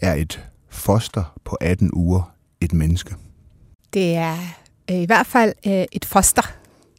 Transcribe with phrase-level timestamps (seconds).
[0.00, 3.14] er et foster på 18 uger et menneske?
[3.94, 4.36] Det er
[4.90, 6.52] øh, i hvert fald øh, et foster,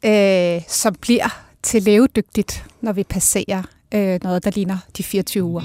[0.04, 3.62] øh, som bliver til levedygtigt, når vi passerer
[3.94, 5.62] øh, noget, der ligner de 24 uger.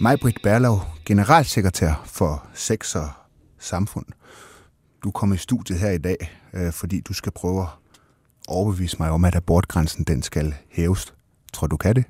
[0.00, 3.08] Majbrit Berlov, generalsekretær for Sex og
[3.58, 4.06] Samfund.
[5.04, 7.68] Du kommer i studiet her i dag, øh, fordi du skal prøve at
[8.48, 11.14] overbevise mig om, at abortgrænsen den skal hæves.
[11.52, 12.04] Tror du kan det?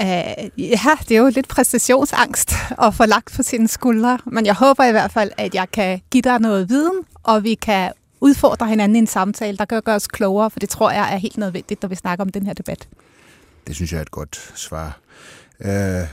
[0.00, 4.54] Uh, ja, det er jo lidt præstationsangst at få lagt på sine skuldre, men jeg
[4.54, 8.68] håber i hvert fald, at jeg kan give dig noget viden, og vi kan udfordre
[8.68, 11.36] hinanden i en samtale, der kan gøre os klogere, for det tror jeg er helt
[11.36, 12.88] nødvendigt, når vi snakker om den her debat.
[13.66, 14.98] Det synes jeg er et godt svar.
[15.64, 16.08] Uh,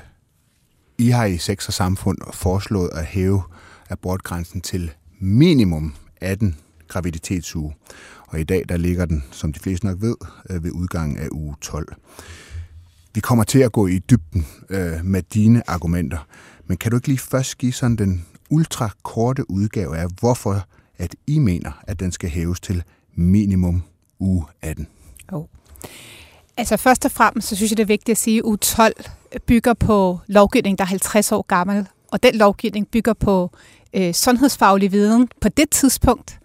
[0.97, 3.43] I har i Sex og Samfund foreslået at hæve
[3.89, 6.57] abortgrænsen til minimum 18
[6.87, 7.75] graviditetsuge.
[8.29, 10.15] Og i dag der ligger den, som de fleste nok ved,
[10.49, 11.95] øh, ved udgangen af uge 12.
[13.13, 16.27] Vi kommer til at gå i dybden øh, med dine argumenter,
[16.67, 20.65] men kan du ikke lige først give sådan den ultra korte udgave af, hvorfor
[20.97, 22.83] at I mener, at den skal hæves til
[23.15, 23.83] minimum
[24.19, 24.87] uge 18?
[25.31, 25.45] Oh.
[26.57, 28.93] Altså først og fremmest, så synes jeg, det er vigtigt at sige, at uge 12
[29.47, 33.51] bygger på lovgivning, der er 50 år gammel, og den lovgivning bygger på
[33.93, 36.38] øh, sundhedsfaglig viden på det tidspunkt,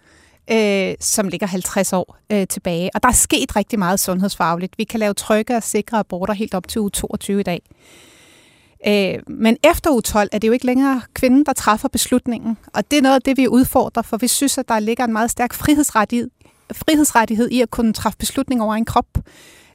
[0.51, 2.89] øh, som ligger 50 år øh, tilbage.
[2.95, 4.77] Og der er sket rigtig meget sundhedsfagligt.
[4.77, 7.61] Vi kan lave trygge og sikre aborter helt op til uge 22 i dag.
[8.87, 12.57] Øh, men efter uge 12 er det jo ikke længere kvinden, der træffer beslutningen.
[12.73, 15.13] Og det er noget af det, vi udfordrer, for vi synes, at der ligger en
[15.13, 16.29] meget stærk frihedsrettighed,
[16.71, 19.17] frihedsrettighed i at kunne træffe beslutning over en krop.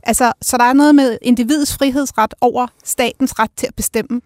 [0.02, 4.20] Altså, så der er noget med individets frihedsret over statens ret til at bestemme,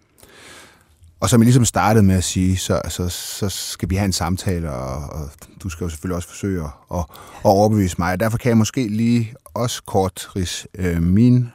[1.25, 4.13] og som jeg ligesom startede med at sige, så, så, så skal vi have en
[4.13, 5.29] samtale, og, og
[5.63, 7.05] du skal jo selvfølgelig også forsøge at, at, at
[7.43, 8.19] overbevise mig.
[8.19, 11.51] Derfor kan jeg måske lige også kort ris øh, mine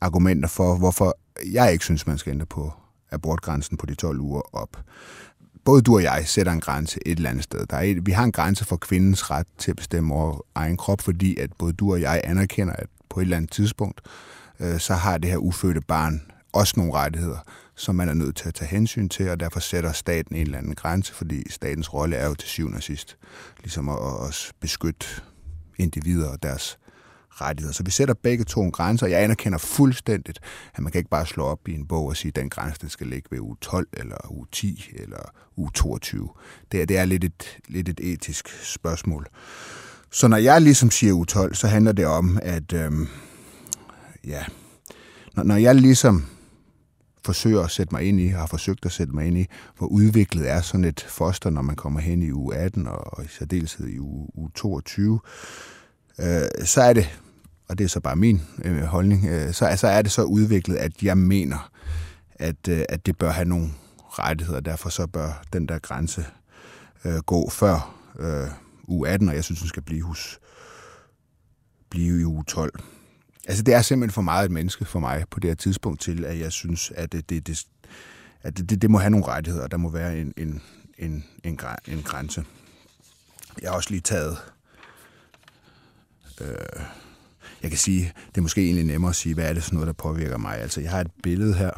[0.00, 1.16] argumenter for, hvorfor
[1.52, 2.72] jeg ikke synes, man skal ændre på
[3.12, 4.76] abortgrænsen på de 12 uger op.
[5.64, 7.66] Både du og jeg sætter en grænse et eller andet sted.
[7.66, 10.76] Der er et, vi har en grænse for kvindens ret til at bestemme over egen
[10.76, 14.00] krop, fordi at både du og jeg anerkender, at på et eller andet tidspunkt,
[14.60, 16.22] øh, så har det her ufødte barn
[16.52, 17.38] også nogle rettigheder,
[17.76, 20.58] som man er nødt til at tage hensyn til, og derfor sætter staten en eller
[20.58, 23.16] anden grænse, fordi statens rolle er jo til syvende og sidst
[23.60, 23.98] ligesom at,
[24.28, 25.06] at beskytte
[25.78, 26.78] individer og deres
[27.40, 27.72] rettigheder.
[27.72, 30.40] Så vi sætter begge to en grænse, og jeg anerkender fuldstændigt,
[30.74, 32.80] at man kan ikke bare slå op i en bog og sige, at den grænse
[32.80, 36.28] den skal ligge ved u 12, eller u 10, eller u 22.
[36.72, 39.26] Det er, det er lidt, et, lidt et etisk spørgsmål.
[40.10, 43.08] Så når jeg ligesom siger u 12, så handler det om, at øhm,
[44.26, 44.44] ja,
[45.34, 46.26] når, når jeg ligesom
[47.24, 49.46] forsøger at sætte mig ind i, har forsøgt at sætte mig ind i,
[49.78, 53.28] hvor udviklet er sådan et foster, når man kommer hen i uge 18 og i
[53.28, 55.20] særdeleshed i uge, uge 22,
[56.18, 56.26] øh,
[56.64, 57.20] så er det,
[57.68, 60.76] og det er så bare min øh, holdning, øh, så, så er det så udviklet,
[60.76, 61.70] at jeg mener,
[62.34, 66.26] at, øh, at det bør have nogle rettigheder, derfor så bør den der grænse
[67.04, 68.48] øh, gå før øh,
[68.88, 70.40] uge 18, og jeg synes, den skal blive hos
[71.90, 72.80] blive i uge 12.
[73.48, 76.24] Altså, det er simpelthen for meget et menneske for mig på det her tidspunkt til,
[76.24, 77.66] at jeg synes, at det, det, det,
[78.42, 80.62] at det, det, det må have nogle rettigheder, der må være en, en,
[80.98, 82.44] en, en, en grænse.
[83.62, 84.38] Jeg har også lige taget...
[86.40, 86.84] Øh,
[87.62, 89.86] jeg kan sige, det er måske egentlig nemmere at sige, hvad er det sådan noget,
[89.86, 90.58] der påvirker mig.
[90.58, 91.70] Altså, jeg har et billede her.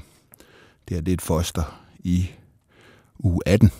[0.89, 2.31] Det her det er et foster i
[3.19, 3.71] u 18.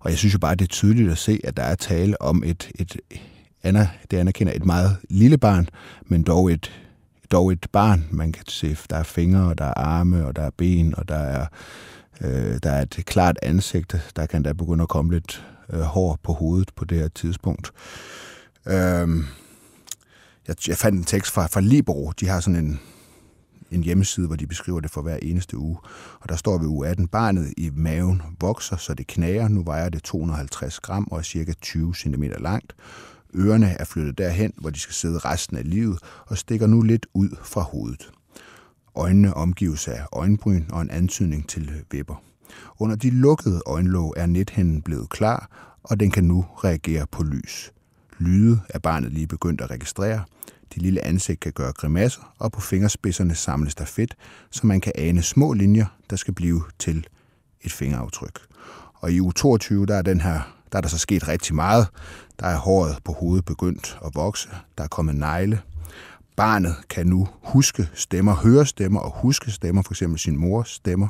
[0.00, 2.44] Og jeg synes jo bare, det er tydeligt at se, at der er tale om
[2.44, 2.96] et, et
[3.62, 5.68] Anna, det anerkender et meget lille barn,
[6.06, 6.83] men dog et,
[7.32, 8.08] dog et barn.
[8.10, 11.08] Man kan se, der er fingre, og der er arme, og der er ben, og
[11.08, 11.46] der er,
[12.20, 14.12] øh, der er et klart ansigt.
[14.16, 17.72] Der kan der begynde at komme lidt øh, hår på hovedet på det her tidspunkt.
[18.66, 19.08] Øh,
[20.48, 22.12] jeg, jeg fandt en tekst fra, fra Libero.
[22.20, 22.80] De har sådan en,
[23.70, 25.78] en hjemmeside, hvor de beskriver det for hver eneste uge.
[26.20, 29.48] Og der står ved uge 18, barnet i maven vokser, så det knager.
[29.48, 32.74] Nu vejer det 250 gram og er cirka 20 cm langt.
[33.34, 37.06] Ørerne er flyttet derhen, hvor de skal sidde resten af livet, og stikker nu lidt
[37.14, 38.10] ud fra hovedet.
[38.96, 42.22] Øjnene omgives af øjenbryn og en antydning til vipper.
[42.78, 45.50] Under de lukkede øjenlåg er nethænden blevet klar,
[45.82, 47.72] og den kan nu reagere på lys.
[48.18, 50.24] Lyde er barnet lige begyndt at registrere.
[50.74, 54.16] De lille ansigt kan gøre grimasser, og på fingerspidserne samles der fedt,
[54.50, 57.06] så man kan ane små linjer, der skal blive til
[57.60, 58.40] et fingeraftryk.
[58.94, 61.86] Og i u 22, der er den her der er der så sket rigtig meget.
[62.40, 64.48] Der er håret på hovedet begyndt at vokse.
[64.78, 65.60] Der er kommet negle.
[66.36, 71.08] Barnet kan nu huske stemmer, høre stemmer og huske stemmer, for eksempel sin mors stemmer.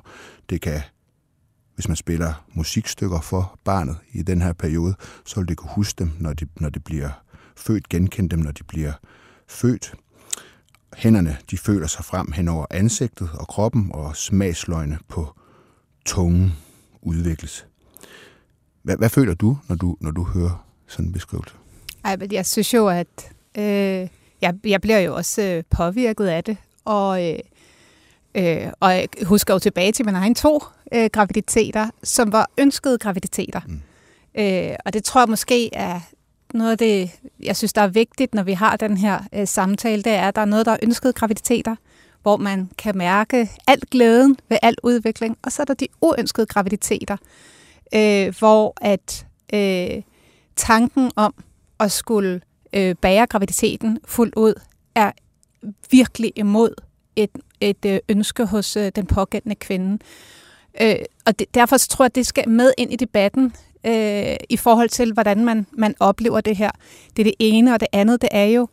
[0.50, 0.80] Det kan,
[1.74, 5.98] hvis man spiller musikstykker for barnet i den her periode, så vil det kunne huske
[5.98, 7.10] dem, når de, når de bliver
[7.56, 8.92] født, genkende dem, når de bliver
[9.48, 9.94] født.
[10.96, 15.34] hænderne de føler sig frem hen over ansigtet og kroppen, og smagsløgne på
[16.06, 16.52] tungen
[17.02, 17.66] udvikles.
[18.84, 21.54] Hvad, hvad føler du, når du, når du hører sådan en beskrivelse?
[22.04, 24.08] Ej, men jeg synes jo, at øh,
[24.40, 27.38] jeg, jeg bliver jo også øh, påvirket af det, og, øh,
[28.34, 32.98] øh, og jeg husker jo tilbage til mine egne to øh, graviditeter, som var ønskede
[32.98, 33.60] graviditeter.
[33.66, 33.80] Mm.
[34.42, 36.00] Øh, og det tror jeg måske er
[36.54, 37.10] noget af det,
[37.42, 40.36] jeg synes, der er vigtigt, når vi har den her øh, samtale, det er, at
[40.36, 41.76] der er noget, der er ønskede graviditeter,
[42.22, 46.46] hvor man kan mærke alt glæden ved al udvikling, og så er der de uønskede
[46.46, 47.16] graviditeter,
[47.94, 50.02] øh, hvor at øh,
[50.56, 51.34] tanken om
[51.80, 52.40] at skulle
[52.72, 54.54] øh, bære graviditeten fuldt ud
[54.94, 55.12] er
[55.90, 56.74] virkelig imod
[57.16, 57.30] et,
[57.60, 59.98] et øh, ønske hos øh, den pågældende kvinde.
[60.80, 60.96] Øh,
[61.26, 63.52] og det, derfor så tror jeg, at det skal med ind i debatten
[63.86, 66.70] øh, i forhold til, hvordan man, man oplever det her.
[67.16, 68.68] Det er det ene, og det andet, det er jo,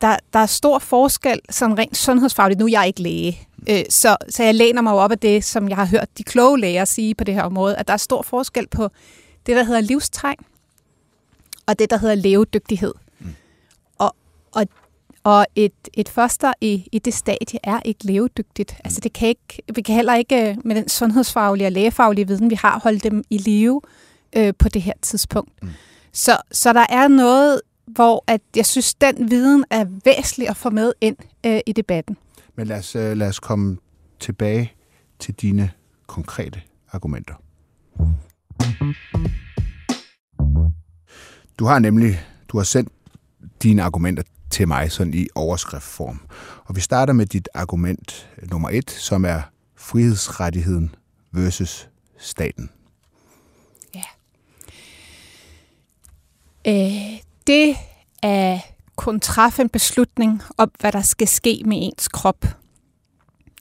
[0.00, 2.60] der, der er stor forskel sådan rent sundhedsfagligt.
[2.60, 5.68] Nu er jeg ikke læge, øh, så, så jeg læner mig op af det, som
[5.68, 8.22] jeg har hørt de kloge læger sige på det her område, at der er stor
[8.22, 8.88] forskel på
[9.46, 10.44] det, der hedder livstegn,
[11.66, 12.94] og det, der hedder levedygtighed.
[13.20, 13.34] Mm.
[13.98, 14.14] Og,
[14.52, 14.66] og,
[15.24, 18.72] og et, et foster i, i det stadie er ikke levedygtigt.
[18.72, 18.80] Mm.
[18.84, 22.54] Altså det kan ikke, vi kan heller ikke med den sundhedsfaglige og lægefaglige viden, vi
[22.54, 23.80] har, holde dem i live
[24.36, 25.62] øh, på det her tidspunkt.
[25.62, 25.68] Mm.
[26.12, 30.70] Så, så der er noget, hvor at jeg synes, den viden er væsentlig at få
[30.70, 32.16] med ind øh, i debatten.
[32.54, 33.76] Men lad os, øh, lad os komme
[34.20, 34.72] tilbage
[35.18, 35.70] til dine
[36.06, 36.60] konkrete
[36.92, 37.34] argumenter.
[41.58, 42.92] Du har nemlig du har sendt
[43.62, 46.20] dine argumenter til mig sådan i overskriftform.
[46.64, 49.42] Og vi starter med dit argument nummer et, som er
[49.76, 50.94] frihedsrettigheden
[51.32, 51.88] versus
[52.18, 52.70] staten.
[53.94, 54.02] Ja.
[56.66, 57.76] Øh, det
[58.22, 58.60] at
[58.96, 62.44] kunne træffe en beslutning om, hvad der skal ske med ens krop,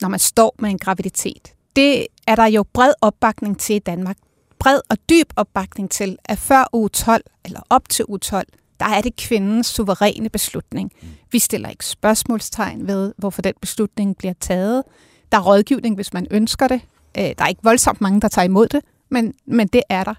[0.01, 4.17] når man står med en graviditet, det er der jo bred opbakning til i Danmark
[4.59, 8.47] bred og dyb opbakning til, at før uge 12, eller op til uge 12,
[8.79, 10.91] der er det kvindens suveræne beslutning.
[11.01, 11.07] Mm.
[11.31, 14.83] Vi stiller ikke spørgsmålstegn ved, hvorfor den beslutning bliver taget.
[15.31, 16.81] Der er rådgivning, hvis man ønsker det.
[17.17, 20.13] Øh, der er ikke voldsomt mange, der tager imod det, men, men det er der.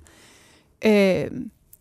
[0.84, 1.30] Øh,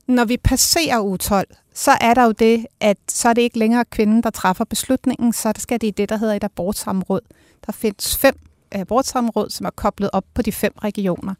[0.07, 3.59] når vi passerer uge 12, så er der jo det, at så er det ikke
[3.59, 7.21] længere kvinden, der træffer beslutningen, så skal det i det, der hedder et abortsamråd.
[7.65, 8.39] Der findes fem
[8.71, 11.33] abortsamråd, som er koblet op på de fem regioner.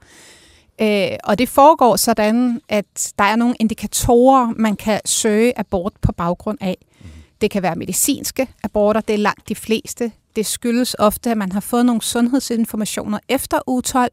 [0.82, 6.12] Øh, og det foregår sådan, at der er nogle indikatorer, man kan søge abort på
[6.12, 6.78] baggrund af.
[7.02, 7.10] Mhm.
[7.42, 10.12] Det kan være medicinske aborter, det er langt de fleste.
[10.36, 14.12] Det skyldes ofte, at man har fået nogle sundhedsinformationer efter uge 12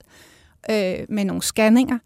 [0.70, 1.98] øh, med nogle scanninger,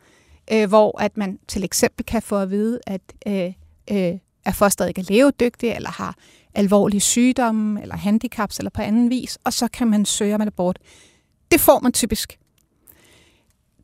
[0.52, 3.52] øh, hvor at man til eksempel kan få at vide, at, øh,
[3.90, 6.14] øh, at fosteret ikke er levedygtig, eller har
[6.54, 10.78] alvorlige sygdomme, eller handicaps, eller på anden vis, og så kan man søge om abort.
[11.50, 12.38] Det får man typisk.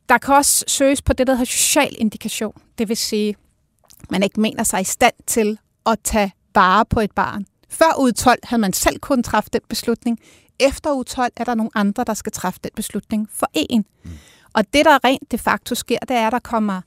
[0.09, 2.61] Der kan også søges på det, der hedder social indikation.
[2.77, 3.35] Det vil sige,
[4.01, 7.45] at man ikke mener sig i stand til at tage vare på et barn.
[7.69, 10.19] Før uge 12 havde man selv kun træffe den beslutning.
[10.59, 13.85] Efter uge 12 er der nogle andre, der skal træffe den beslutning for en.
[14.03, 14.11] Mm.
[14.55, 16.81] Og det, der rent de facto sker, det er, at der kommer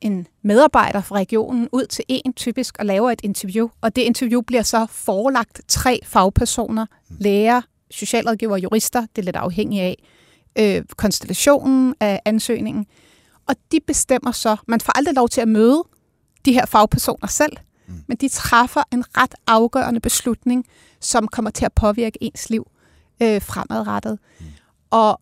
[0.00, 3.68] en medarbejder fra regionen ud til en typisk og laver et interview.
[3.80, 7.60] Og det interview bliver så forelagt tre fagpersoner, læger,
[7.90, 9.96] socialrådgiver og jurister, det er lidt afhængigt af,
[10.58, 12.86] øh, konstellationen af ansøgningen.
[13.48, 15.84] Og de bestemmer så, man får aldrig lov til at møde
[16.44, 17.94] de her fagpersoner selv, mm.
[18.06, 20.66] men de træffer en ret afgørende beslutning,
[21.00, 22.70] som kommer til at påvirke ens liv
[23.22, 24.18] øh, fremadrettet.
[24.40, 24.46] Mm.
[24.90, 25.20] Og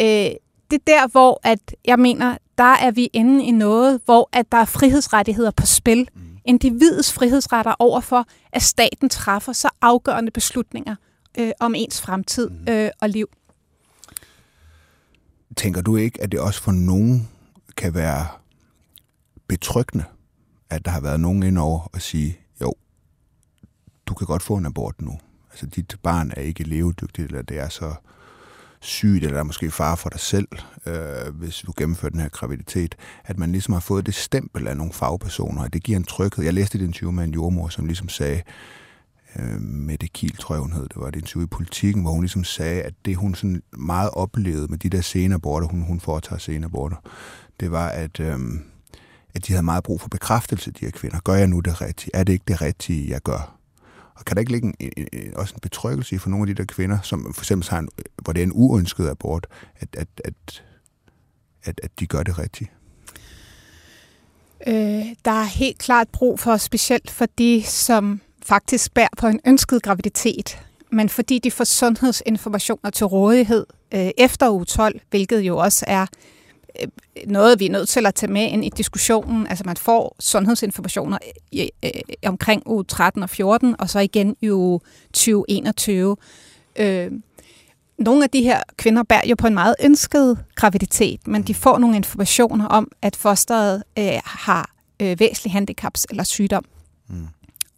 [0.00, 0.30] øh,
[0.70, 4.52] det er der, hvor at jeg mener, der er vi inde i noget, hvor at
[4.52, 6.08] der er frihedsrettigheder på spil.
[6.14, 6.20] Mm.
[6.44, 10.96] Individets frihedsretter overfor, at staten træffer så afgørende beslutninger
[11.38, 12.72] øh, om ens fremtid mm.
[12.72, 13.28] øh, og liv.
[15.56, 17.28] Tænker du ikke, at det også for nogen
[17.76, 18.26] kan være
[19.48, 20.04] betryggende,
[20.70, 22.74] at der har været nogen indover og sige, jo,
[24.06, 25.18] du kan godt få en abort nu.
[25.50, 27.94] Altså dit barn er ikke levedygtigt, eller det er så
[28.80, 30.48] sygt, eller der er måske far for dig selv,
[30.86, 32.94] øh, hvis du gennemfører den her graviditet,
[33.24, 36.44] at man ligesom har fået det stempel af nogle fagpersoner, og det giver en tryghed.
[36.44, 38.42] Jeg læste et interview med en jordmor, som ligesom sagde,
[39.38, 42.22] øh, Mette Kiel, tror jeg hun hed, det var et interview i politikken, hvor hun
[42.22, 46.38] ligesom sagde, at det hun sådan meget oplevede med de der senaborter, hun, hun foretager
[46.38, 46.96] senaborter,
[47.60, 48.38] det var, at, øh,
[49.34, 51.20] at de havde meget brug for bekræftelse, de her kvinder.
[51.20, 52.10] Gør jeg nu det rigtige?
[52.14, 53.57] Er det ikke det rigtige, jeg gør?
[54.18, 56.66] Og kan der ikke ligge en, en, også en betryggelse for nogle af de der
[56.66, 57.88] kvinder, som for eksempel har en,
[58.22, 59.46] hvor det er en uønsket abort,
[59.76, 60.62] at, at, at,
[61.64, 62.70] at, at de gør det rigtigt?
[64.66, 69.40] Øh, der er helt klart brug for, specielt for de, som faktisk bærer på en
[69.46, 75.58] ønsket graviditet, men fordi de får sundhedsinformationer til rådighed øh, efter uge 12, hvilket jo
[75.58, 76.06] også er
[77.26, 79.46] noget, vi er nødt til at tage med ind i diskussionen.
[79.46, 81.18] Altså man får sundhedsinformationer
[81.52, 81.90] i, øh,
[82.26, 84.80] omkring uge 13 og 14, og så igen i uge
[85.12, 86.16] 2021.
[86.76, 87.10] Øh,
[87.98, 91.78] nogle af de her kvinder bærer jo på en meget ønsket graviditet, men de får
[91.78, 94.70] nogle informationer om, at fosteret øh, har
[95.02, 96.64] øh, væsentlige handicaps eller sygdom.
[97.08, 97.26] Mm.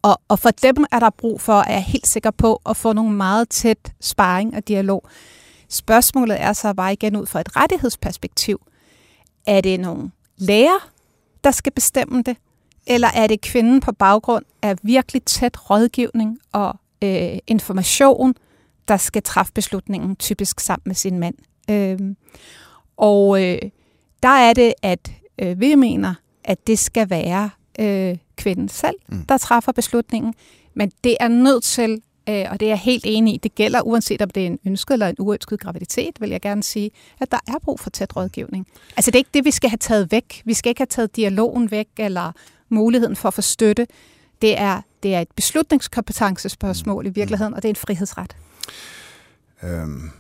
[0.03, 2.93] Og, og for dem er der brug for, er jeg helt sikker på, at få
[2.93, 5.05] nogle meget tæt sparring og dialog.
[5.69, 8.61] Spørgsmålet er så bare igen ud fra et rettighedsperspektiv.
[9.47, 10.91] Er det nogle læger,
[11.45, 12.37] der skal bestemme det?
[12.87, 18.35] Eller er det kvinden på baggrund af virkelig tæt rådgivning og øh, information,
[18.89, 21.35] der skal træffe beslutningen, typisk sammen med sin mand?
[21.71, 21.99] Øh,
[22.97, 23.59] og øh,
[24.23, 29.25] der er det, at øh, vi mener, at det skal være øh, kvinden selv, mm.
[29.27, 30.35] der træffer beslutningen.
[30.75, 33.81] Men det er nødt til, øh, og det er jeg helt enig i, det gælder
[33.83, 37.31] uanset om det er en ønsket eller en uønsket graviditet, vil jeg gerne sige, at
[37.31, 38.67] der er brug for tæt rådgivning.
[38.97, 40.43] Altså det er ikke det, vi skal have taget væk.
[40.45, 42.33] Vi skal ikke have taget dialogen væk, eller
[42.69, 43.87] muligheden for at få støtte.
[44.43, 48.37] Det er, det er et beslutningskompetencespørgsmål i virkeligheden, og det er en frihedsret.
[49.63, 50.11] Øhm,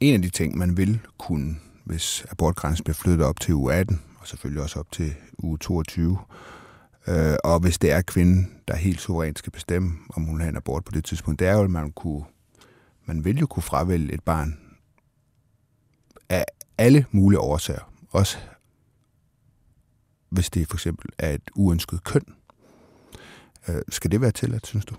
[0.00, 4.00] en af de ting, man vil kunne, hvis abortgrænsen bliver flyttet op til uge 18,
[4.20, 6.18] og selvfølgelig også op til uge 22,
[7.06, 10.56] Øh, og hvis det er kvinden, der helt suverænt skal bestemme, om hun har en
[10.56, 12.24] abort på det tidspunkt, det er jo, at man, kunne,
[13.04, 14.58] man vil jo kunne fravælge et barn
[16.28, 16.44] af
[16.78, 17.92] alle mulige årsager.
[18.10, 18.38] Også
[20.32, 22.22] hvis det for eksempel er et uønsket køn.
[23.68, 24.94] Øh, skal det være tilladt, synes du?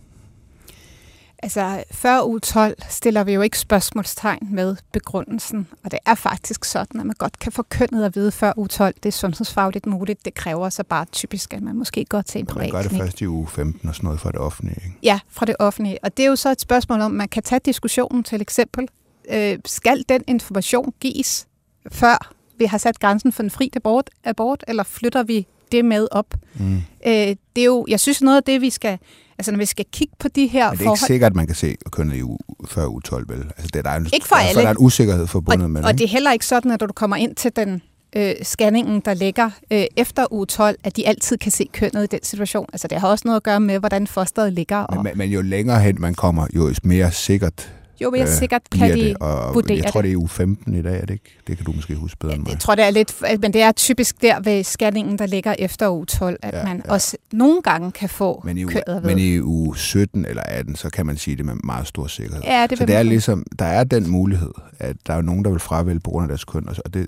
[1.43, 6.65] Altså, før uge 12 stiller vi jo ikke spørgsmålstegn med begrundelsen, og det er faktisk
[6.65, 8.95] sådan, at man godt kan få kønnet at vide før uge 12.
[8.95, 10.25] Det er sundhedsfagligt muligt.
[10.25, 12.97] Det kræver så bare typisk, at man måske går til en privat Man gør det
[12.97, 14.97] først i uge 15 og sådan noget fra det offentlige, ikke?
[15.03, 16.03] Ja, fra det offentlige.
[16.03, 18.87] Og det er jo så et spørgsmål om, man kan tage diskussionen til eksempel.
[19.29, 21.47] Øh, skal den information gives
[21.91, 26.07] før vi har sat grænsen for en fri abort, abort eller flytter vi det med
[26.11, 26.33] op?
[26.53, 26.75] Mm.
[27.07, 27.13] Øh,
[27.55, 28.99] det er jo, jeg synes noget af det, vi skal
[29.37, 30.97] Altså når vi skal kigge på de her Men det er forhold...
[30.97, 32.37] ikke sikkert, at man kan se kønnet i u,
[32.67, 33.39] før u 12, vel?
[33.39, 34.61] Altså, det, der er en, ikke for alle.
[34.61, 35.89] Der er en usikkerhed forbundet og, med det.
[35.89, 37.81] Og det er heller ikke sådan, at når du kommer ind til den
[38.15, 42.07] øh, scanningen, der ligger øh, efter u 12, at de altid kan se kønnet i
[42.07, 42.65] den situation.
[42.73, 44.77] Altså det har også noget at gøre med, hvordan fosteret ligger.
[44.77, 45.03] Og...
[45.03, 48.97] Men, men jo længere hen man kommer, jo mere sikkert jo mere øh, sikkert kan
[48.97, 51.37] de det, og vurdere Jeg tror, det er u 15 i dag, er det ikke?
[51.47, 52.51] Det kan du måske huske bedre end mig.
[52.51, 55.89] Jeg tror, det er lidt, men det er typisk der ved scanningen, der ligger efter
[55.89, 56.91] u 12, at ja, man ja.
[56.91, 60.75] også nogle gange kan få men i, u, kødet Men i u 17 eller 18,
[60.75, 62.43] så kan man sige det med meget stor sikkerhed.
[62.43, 65.51] Ja, det så det er ligesom, der er den mulighed, at der er nogen, der
[65.51, 67.07] vil fravælge på grund af deres køn, og det,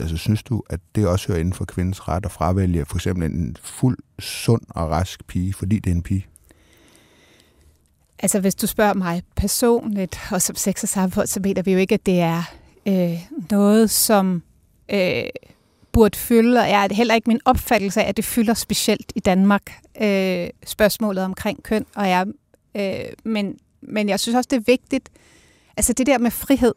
[0.00, 3.30] altså, synes du, at det også hører inden for kvindens ret at fravælge for eksempel
[3.30, 6.26] en fuld, sund og rask pige, fordi det er en pige?
[8.18, 11.78] Altså, hvis du spørger mig personligt, og som sex og samfund, så mener vi jo
[11.78, 12.42] ikke, at det er
[12.86, 13.18] øh,
[13.50, 14.42] noget, som
[14.88, 15.22] øh,
[15.92, 19.80] burde fylde, og er heller ikke min opfattelse af, at det fylder specielt i Danmark,
[20.00, 21.86] øh, spørgsmålet omkring køn.
[21.94, 22.26] Og jeg,
[22.74, 25.08] øh, men, men jeg synes også, det er vigtigt,
[25.76, 26.74] altså det der med frihed.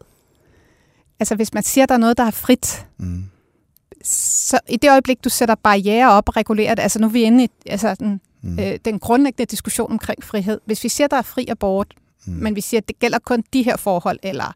[1.19, 3.23] Altså, hvis man siger, at der er noget, der er frit, mm.
[4.03, 7.21] så i det øjeblik, du sætter barriere op og regulerer det, altså nu er vi
[7.21, 8.59] inde i, altså den, mm.
[8.59, 10.59] øh, den grundlæggende diskussion omkring frihed.
[10.65, 11.93] Hvis vi siger, der er fri abort,
[12.25, 12.33] mm.
[12.33, 14.53] men vi siger, at det gælder kun de her forhold, eller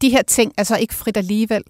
[0.00, 1.62] de her ting, altså ikke frit alligevel,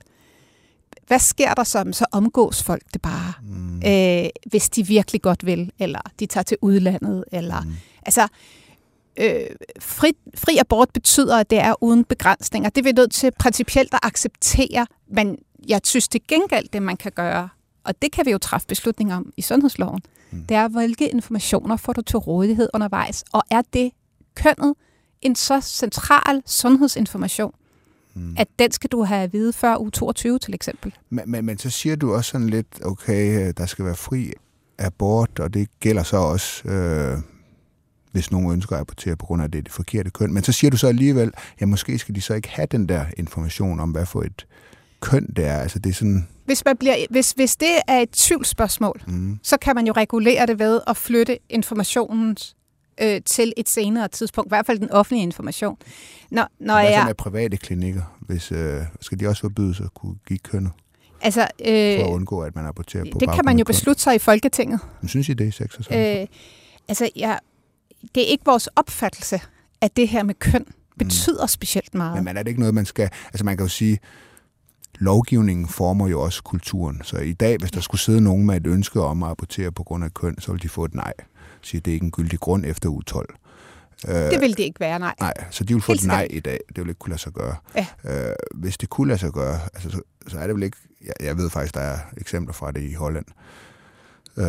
[1.07, 1.85] hvad sker der så?
[1.93, 3.83] Så omgås folk det bare, mm.
[3.87, 7.75] øh, hvis de virkelig godt vil, eller de tager til udlandet, eller mm.
[8.07, 8.29] altså
[9.17, 9.47] øh,
[9.81, 12.71] fri, fri abort betyder, at det er uden begrænsninger.
[12.71, 15.39] Det er vi nødt til principielt at acceptere, men
[15.69, 17.49] jeg synes til gengæld, det man kan gøre,
[17.87, 20.01] og det kan vi jo træffe beslutninger om i sundhedsloven,
[20.31, 20.45] mm.
[20.45, 23.91] det er, hvilke informationer får du til rådighed undervejs, og er det
[24.35, 24.75] kønnet
[25.23, 27.53] en så central sundhedsinformation,
[28.15, 28.35] mm.
[28.39, 30.95] at den skal du have at vide før uge 22 til eksempel.
[31.11, 34.33] Men, men, men så siger du også sådan lidt, okay, der skal være fri
[34.79, 37.19] abort, og det gælder så også, øh,
[38.13, 40.33] hvis nogen ønsker at abortere på grund af, det det forkerte køn.
[40.33, 43.05] Men så siger du så alligevel, ja, måske skal de så ikke have den der
[43.17, 44.47] information om, hvad for et
[45.11, 45.59] køn det er.
[45.59, 46.29] Altså det er sådan...
[46.45, 49.39] Hvis, man bliver, hvis, hvis det er et tvivlsspørgsmål, mm.
[49.43, 52.37] så kan man jo regulere det ved at flytte informationen
[53.01, 55.77] øh, til et senere tidspunkt, i hvert fald den offentlige information.
[56.31, 58.17] Når, når Hvad jeg, så med private klinikker?
[58.21, 60.73] Hvis, øh, skal de også forbydes at kunne give kønnet?
[61.23, 64.15] Altså, øh, for at undgå, at man aborterer på Det kan man jo beslutte sig
[64.15, 64.81] i Folketinget.
[65.01, 66.27] Men synes I det i sex og øh,
[66.89, 67.37] Altså, ja,
[68.15, 69.41] det er ikke vores opfattelse,
[69.81, 70.99] at det her med køn mm.
[70.99, 71.49] betyder mm.
[71.49, 72.15] specielt meget.
[72.15, 73.11] Men, men er det ikke noget, man skal...
[73.27, 73.99] Altså, man kan jo sige,
[74.99, 77.01] lovgivningen former jo også kulturen.
[77.05, 79.83] Så i dag, hvis der skulle sidde nogen med et ønske om at abortere på
[79.83, 81.13] grund af køn, så vil de få et nej.
[81.63, 83.35] Sige, det er ikke en gyldig grund efter u 12.
[84.09, 85.15] Øh, det vil det ikke være, nej.
[85.21, 86.61] Nej, så de vil få Helt et nej i dag.
[86.69, 87.57] Det vil ikke kunne lade sig gøre.
[87.75, 87.87] Ja.
[88.05, 90.77] Øh, hvis det kunne lade sig gøre, altså, så, så er det vel ikke...
[91.05, 93.25] Jeg, jeg ved faktisk, der er eksempler fra det i Holland.
[94.37, 94.47] Øh,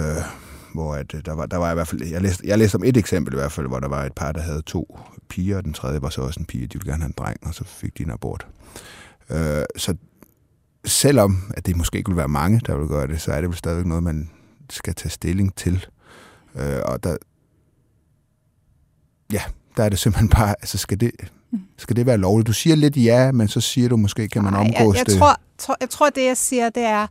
[0.74, 2.84] hvor at, øh, der, var, der var i hvert fald, jeg læste, jeg læste om
[2.84, 5.00] et eksempel i hvert fald, hvor der var et par, der havde to
[5.30, 7.38] piger, og den tredje var så også en pige, de ville gerne have en dreng,
[7.48, 8.48] og så fik de en abort.
[9.30, 9.96] Øh, så
[10.86, 13.50] selvom at det måske ikke vil være mange, der vil gøre det, så er det
[13.50, 14.30] vel stadigvæk noget, man
[14.70, 15.86] skal tage stilling til.
[16.56, 17.18] Øh, og der,
[19.34, 19.42] ja,
[19.78, 21.12] der er det simpelthen bare, altså skal det,
[21.52, 21.60] mm.
[21.78, 22.48] skal det være lovligt?
[22.48, 25.06] Du siger lidt ja, men så siger du måske, kan man Nej, omgås jeg, jeg
[25.06, 25.18] det?
[25.18, 27.08] Tror, tror, jeg tror, det jeg siger, det er,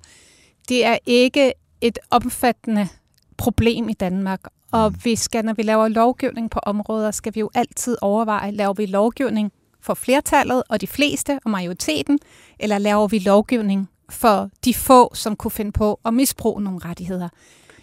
[0.69, 2.89] det er ikke et omfattende
[3.37, 4.41] problem i Danmark.
[4.73, 4.97] Og mm.
[5.05, 8.87] vi skal, når vi laver lovgivning på områder, skal vi jo altid overveje, laver vi
[8.87, 9.53] lovgivning
[9.87, 12.19] for flertallet og de fleste og majoriteten,
[12.59, 17.29] eller laver vi lovgivning for de få, som kunne finde på at misbruge nogle rettigheder.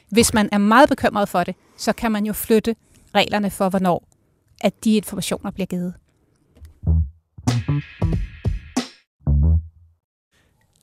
[0.10, 2.76] Hvis man er meget bekymret for det, så kan man jo flytte
[3.16, 4.08] reglerne for, hvornår
[4.62, 5.94] at de informationer bliver givet.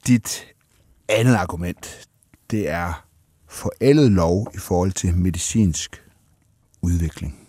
[0.07, 0.47] Dit
[1.09, 2.09] andet argument,
[2.50, 3.07] det er
[3.49, 6.03] forældet lov i forhold til medicinsk
[6.83, 7.49] udvikling.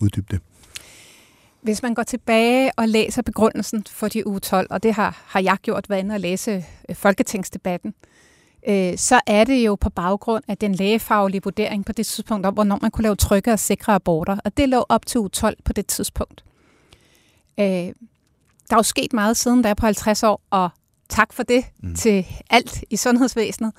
[0.00, 0.40] Uddyb det.
[1.60, 5.40] Hvis man går tilbage og læser begrundelsen for de u 12, og det har, har
[5.40, 7.94] jeg gjort, været inde og læse øh, folketingsdebatten,
[8.68, 12.54] øh, så er det jo på baggrund af den lægefaglige vurdering på det tidspunkt om,
[12.54, 14.36] hvornår man kunne lave trygge og sikre aborter.
[14.44, 16.44] Og det lå op til u 12 på det tidspunkt.
[17.60, 17.92] Øh,
[18.70, 20.70] der er jo sket meget siden, der er på 50 år, og
[21.08, 21.94] tak for det mm.
[21.94, 23.72] til alt i sundhedsvæsenet.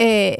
[0.00, 0.32] Øh,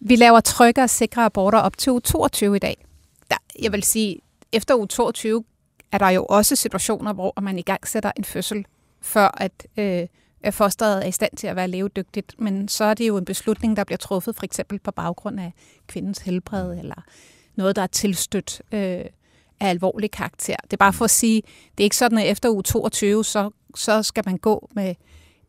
[0.00, 2.86] vi laver trygge og sikre aborter op til u 22 i dag.
[3.30, 4.20] Der, jeg vil sige,
[4.52, 5.44] efter u 22
[5.92, 8.66] er der jo også situationer, hvor man i gang sætter en fødsel,
[9.00, 10.06] før at, øh,
[10.42, 12.34] at fosteret er i stand til at være levedygtigt.
[12.38, 15.52] Men så er det jo en beslutning, der bliver truffet for eksempel på baggrund af
[15.86, 17.04] kvindens helbred, eller
[17.56, 19.04] noget, der er tilstødt øh,
[19.60, 20.56] af alvorlig karakter.
[20.64, 21.42] Det er bare for at sige,
[21.78, 24.94] det er ikke sådan, at efter uge 22, så, så skal man gå med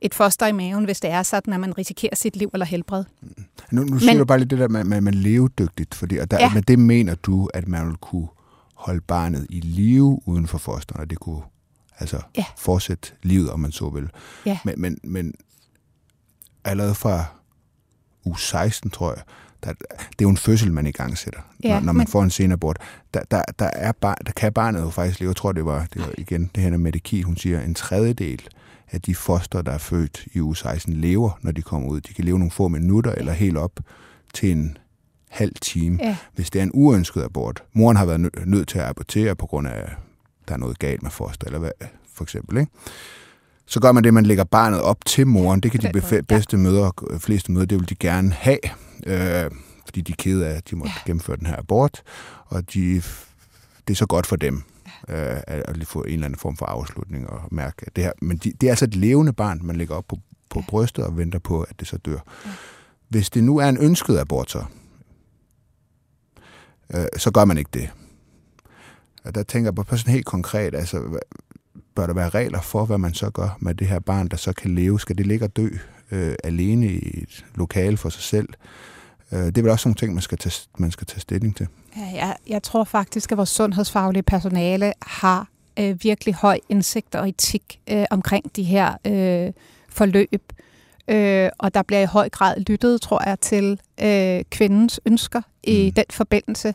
[0.02, 3.04] et foster i maven, hvis det er sådan, at man risikerer sit liv eller helbred.
[3.72, 6.32] Nu, nu siger Men, du bare lidt det der med, med, med levedygtigt, fordi, og
[6.32, 6.54] der, ja.
[6.54, 8.28] med det mener du, at man vil kunne
[8.82, 11.42] holde barnet i live uden for fosteren, og det kunne
[12.00, 12.46] altså ja.
[12.58, 14.10] fortsætte livet, om man så vil.
[14.46, 14.60] Ja.
[14.66, 15.34] Men, men, men
[16.64, 17.26] allerede fra
[18.26, 19.24] u 16, tror jeg,
[19.64, 22.08] der, det er jo en fødsel, man i gang sætter, ja, når, når man men...
[22.08, 22.80] får en senabort.
[23.14, 25.88] Der, der, der, er bar, der kan barnet jo faktisk leve, jeg tror, det var,
[25.94, 28.48] det var igen det her med Mette hun siger, en tredjedel
[28.92, 32.02] af de foster, der er født i u 16, lever, når de kommer ud.
[32.02, 33.80] De kan leve nogle få minutter eller helt op
[34.34, 34.78] til en
[35.32, 36.18] halv time, ja.
[36.36, 37.64] hvis det er en uønsket abort.
[37.74, 39.90] Moren har været nødt til at abortere på grund af,
[40.48, 41.72] der er noget galt med foster, eller hvad,
[42.14, 42.58] for eksempel.
[42.58, 42.72] Ikke?
[43.66, 45.60] Så gør man det, man lægger barnet op til moren.
[45.60, 48.60] Det kan de bedste mødre, fleste mødre, det vil de gerne have,
[49.08, 49.52] øh,
[49.86, 50.92] fordi de er kede af, at de må ja.
[51.06, 52.04] gennemføre den her abort,
[52.46, 52.96] og de,
[53.88, 54.64] det er så godt for dem
[55.10, 58.12] øh, at få en eller anden form for afslutning og mærke at det her.
[58.22, 60.66] Men de, det er altså et levende barn, man lægger op på, på ja.
[60.70, 62.12] brystet og venter på, at det så dør.
[62.46, 62.52] Ja.
[63.10, 64.64] Hvis det nu er en ønsket abort, så,
[66.94, 67.90] øh, så gør man ikke det.
[69.24, 71.20] Og der tænker jeg på sådan helt konkret, altså,
[71.96, 74.54] bør der være regler for, hvad man så gør med det her barn, der så
[74.54, 75.00] kan leve?
[75.00, 75.70] Skal det ligge og dø
[76.12, 78.50] øh, alene i et lokale for sig selv?
[79.32, 81.68] Øh, det er vel også nogle ting, man skal tage, man skal tage stilling til.
[81.98, 85.48] Ja, jeg, jeg tror faktisk, at vores sundhedsfaglige personale har
[85.80, 89.54] øh, virkelig høj indsigt og etik øh, omkring de her øh,
[89.90, 90.54] forløb.
[91.08, 95.88] Øh, og der bliver i høj grad lyttet, tror jeg, til øh, kvindens ønsker i
[95.88, 95.94] mm.
[95.94, 96.74] den forbindelse.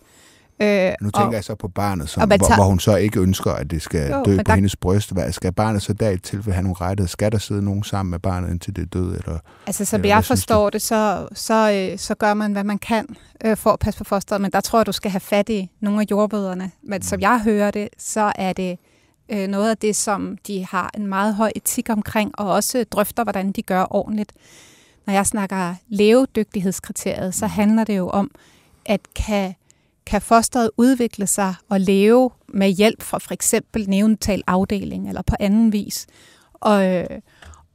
[0.63, 3.21] Øh, nu tænker og, jeg så på barnet, som, hvor, tager, hvor hun så ikke
[3.21, 5.13] ønsker, at det skal jo, dø på der, hendes bryst.
[5.13, 7.09] Hvad, skal barnet så der i tilfælde have nogle rettigheder?
[7.09, 9.17] Skal der sidde nogen sammen med barnet, indtil det er død?
[9.17, 12.79] Eller, altså, som eller, jeg forstår det, så, så, øh, så gør man, hvad man
[12.79, 13.07] kan
[13.45, 14.41] øh, for at passe på fosteret.
[14.41, 16.71] Men der tror jeg, du skal have fat i nogle af jordbøderne.
[16.83, 17.03] Men mm.
[17.03, 18.79] som jeg hører det, så er det
[19.29, 23.23] øh, noget af det, som de har en meget høj etik omkring, og også drøfter,
[23.23, 24.33] hvordan de gør ordentligt.
[25.07, 28.31] Når jeg snakker levedygtighedskriteriet, så handler det jo om,
[28.87, 29.55] at kan,
[30.07, 35.37] kan fosteret udvikle sig og leve med hjælp fra for eksempel neonatal afdeling eller på
[35.41, 36.07] anden vis.
[36.55, 37.07] Og,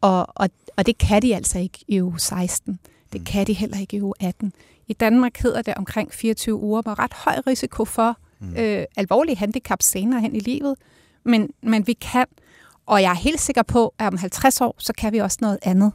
[0.02, 2.80] og, og, og det kan de altså ikke i uge 16.
[3.14, 4.54] Det kan de heller ikke i uge 18.
[4.88, 8.56] I Danmark hedder det omkring 24 uger, hvor ret høj risiko for mm.
[8.58, 10.76] øh, alvorlige handicap senere hen i livet
[11.24, 12.26] men, men vi kan.
[12.86, 15.58] Og jeg er helt sikker på, at om 50 år, så kan vi også noget
[15.62, 15.92] andet.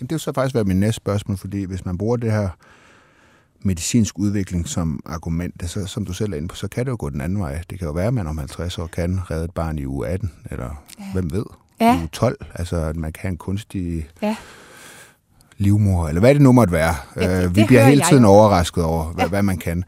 [0.00, 2.48] Jamen, det vil så faktisk være min næste spørgsmål, fordi hvis man bruger det her
[3.62, 6.96] medicinsk udvikling som argument, så, som du selv er inde på, så kan det jo
[6.98, 7.62] gå den anden vej.
[7.70, 10.08] Det kan jo være, at man om 50 år kan redde et barn i uge
[10.08, 11.04] 18, eller ja.
[11.12, 11.44] hvem ved,
[11.80, 11.96] ja.
[11.96, 12.46] i uge 12.
[12.54, 14.36] Altså, at man kan have en kunstig ja.
[15.58, 16.94] livmor, eller hvad det nu måtte være.
[17.16, 19.28] Ja, det, uh, vi bliver hele tiden overrasket over, hvad, ja.
[19.28, 19.84] hvad man kan.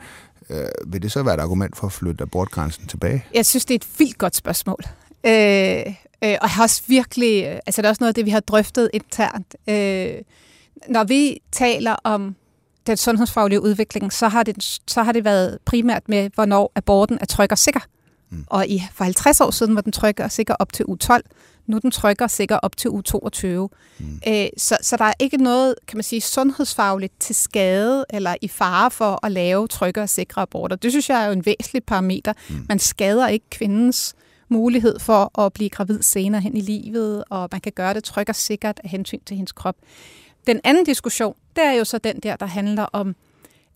[0.50, 3.24] øh, vil det så være et argument for at flytte abortgrænsen tilbage?
[3.34, 4.80] Jeg synes, det er et vildt godt spørgsmål.
[5.26, 5.82] Øh, øh,
[6.22, 8.40] og jeg har også virkelig, øh, altså det er også noget af det, vi har
[8.40, 9.56] drøftet internt.
[9.68, 10.14] Øh,
[10.88, 12.36] når vi taler om
[12.88, 17.26] den sundhedsfaglige udvikling, så har, det, så har det været primært med, hvornår aborten er
[17.26, 17.80] tryg og sikker.
[18.30, 18.44] Mm.
[18.46, 21.24] Og i, for 50 år siden var den tryg og sikker op til u 12.
[21.66, 23.68] Nu den tryg og sikker op til u 22.
[23.98, 24.20] Mm.
[24.28, 28.48] Øh, så, så der er ikke noget, kan man sige, sundhedsfagligt til skade eller i
[28.48, 30.76] fare for at lave trygge og sikre aborter.
[30.76, 32.32] Det synes jeg er jo en væsentlig parameter.
[32.48, 32.66] Mm.
[32.68, 34.14] Man skader ikke kvindens
[34.48, 38.28] mulighed for at blive gravid senere hen i livet, og man kan gøre det trygt
[38.28, 39.76] og sikkert af hensyn til hendes krop.
[40.46, 43.16] Den anden diskussion, det er jo så den der, der handler om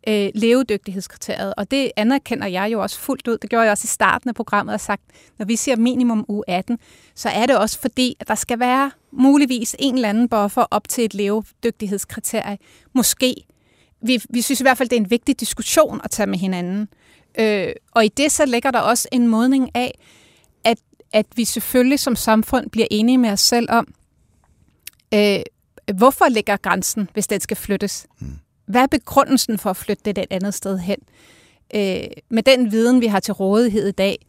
[0.09, 3.39] øh, levedygtighedskriteriet, og det anerkender jeg jo også fuldt ud.
[3.39, 5.03] Det gjorde jeg også i starten af programmet og sagt,
[5.39, 6.79] når vi siger minimum u 18,
[7.15, 10.89] så er det også fordi, at der skal være muligvis en eller anden buffer op
[10.89, 12.59] til et levedygtighedskriterie.
[12.93, 13.35] Måske.
[14.05, 16.89] Vi, vi synes i hvert fald, det er en vigtig diskussion at tage med hinanden.
[17.39, 19.99] Øh, og i det så ligger der også en modning af,
[20.65, 20.79] at,
[21.13, 23.95] at vi selvfølgelig som samfund bliver enige med os selv om,
[25.15, 25.41] øh,
[25.95, 28.07] hvorfor ligger grænsen, hvis den skal flyttes?
[28.19, 28.39] Mm.
[28.67, 30.99] Hvad er begrundelsen for at flytte det et andet sted hen?
[31.75, 34.27] Øh, med den viden, vi har til rådighed i dag,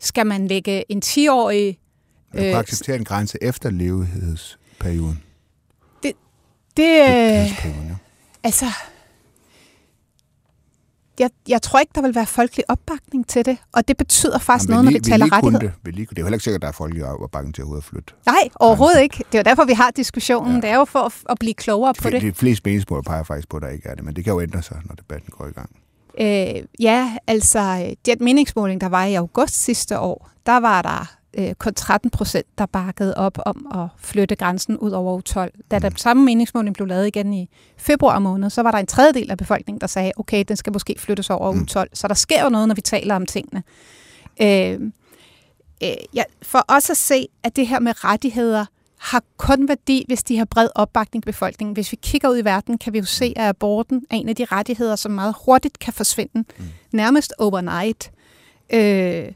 [0.00, 1.78] skal man lægge en 10-årig...
[2.32, 5.22] Man kan øh, acceptere en grænse efter levelighedsperioden.
[6.02, 6.12] Det,
[6.76, 7.96] det øh,
[8.44, 8.66] altså,
[11.20, 14.68] jeg, jeg tror ikke, der vil være folkelig opbakning til det, og det betyder faktisk
[14.68, 15.60] noget, når vi taler rettighed.
[15.60, 15.94] Det, det.
[15.94, 18.14] det er jo heller ikke sikkert, at der er folkelig opbakning til at flytte.
[18.26, 19.16] Nej, overhovedet ikke.
[19.16, 20.54] Det er jo derfor, vi har diskussionen.
[20.54, 20.60] Ja.
[20.60, 22.22] Det er jo for at, at blive klogere de, på det.
[22.22, 24.40] De fleste meningsmål peger faktisk på, at der ikke er det, men det kan jo
[24.40, 25.70] ændre sig, når debatten går i gang.
[26.20, 31.54] Øh, ja, altså, den meningsmåling, der var i august sidste år, der var der øh,
[31.54, 35.52] kun 13 procent, der bakkede op om at flytte grænsen ud over 12.
[35.70, 39.30] Da den samme meningsmåling blev lavet igen i februar måned, så var der en tredjedel
[39.30, 41.66] af befolkningen, der sagde, okay, den skal måske flyttes over mm.
[41.66, 41.90] 12.
[41.92, 43.62] Så der sker jo noget, når vi taler om tingene.
[44.42, 44.80] Øh,
[45.82, 48.64] øh, ja, for os at se, at det her med rettigheder
[48.98, 51.74] har kun værdi, hvis de har bred opbakning i befolkningen.
[51.74, 54.36] Hvis vi kigger ud i verden, kan vi jo se, at aborten er en af
[54.36, 56.44] de rettigheder, som meget hurtigt kan forsvinde.
[56.58, 56.64] Mm.
[56.92, 58.10] Nærmest overnight.
[58.72, 59.32] Øh,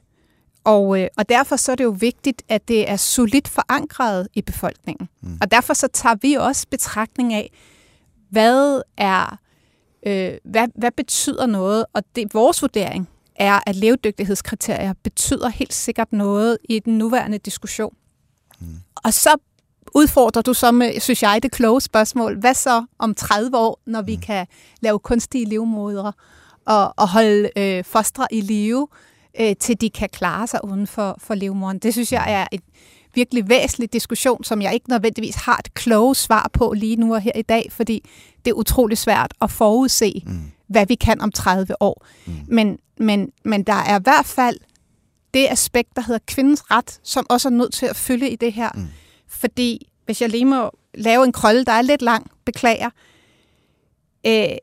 [0.64, 4.42] og, øh, og derfor så er det jo vigtigt, at det er solidt forankret i
[4.42, 5.08] befolkningen.
[5.22, 5.38] Mm.
[5.40, 7.52] Og derfor så tager vi også betragtning af,
[8.30, 9.38] hvad er
[10.06, 11.84] øh, hvad, hvad betyder noget?
[11.92, 17.94] Og det vores vurdering er, at levedygtighedskriterier betyder helt sikkert noget i den nuværende diskussion.
[18.60, 18.66] Mm.
[19.04, 19.30] Og så
[19.94, 22.38] udfordrer du så med, synes jeg, det kloge spørgsmål.
[22.38, 24.22] Hvad så om 30 år, når vi mm.
[24.22, 24.46] kan
[24.80, 26.12] lave kunstige livmodere
[26.64, 28.88] og, og holde øh, fostre i live?
[28.92, 29.09] øh,
[29.60, 31.78] til de kan klare sig uden for, for livmoderen.
[31.78, 32.60] Det synes jeg er en
[33.14, 37.20] virkelig væsentlig diskussion, som jeg ikke nødvendigvis har et kloge svar på lige nu og
[37.20, 38.08] her i dag, fordi
[38.44, 40.40] det er utrolig svært at forudse, mm.
[40.66, 42.06] hvad vi kan om 30 år.
[42.26, 42.32] Mm.
[42.48, 44.56] Men, men, men der er i hvert fald
[45.34, 48.52] det aspekt, der hedder kvindens ret, som også er nødt til at følge i det
[48.52, 48.70] her.
[48.74, 48.88] Mm.
[49.28, 52.90] Fordi hvis jeg lige må lave en krølle, der er lidt lang, beklager,
[54.26, 54.56] øh,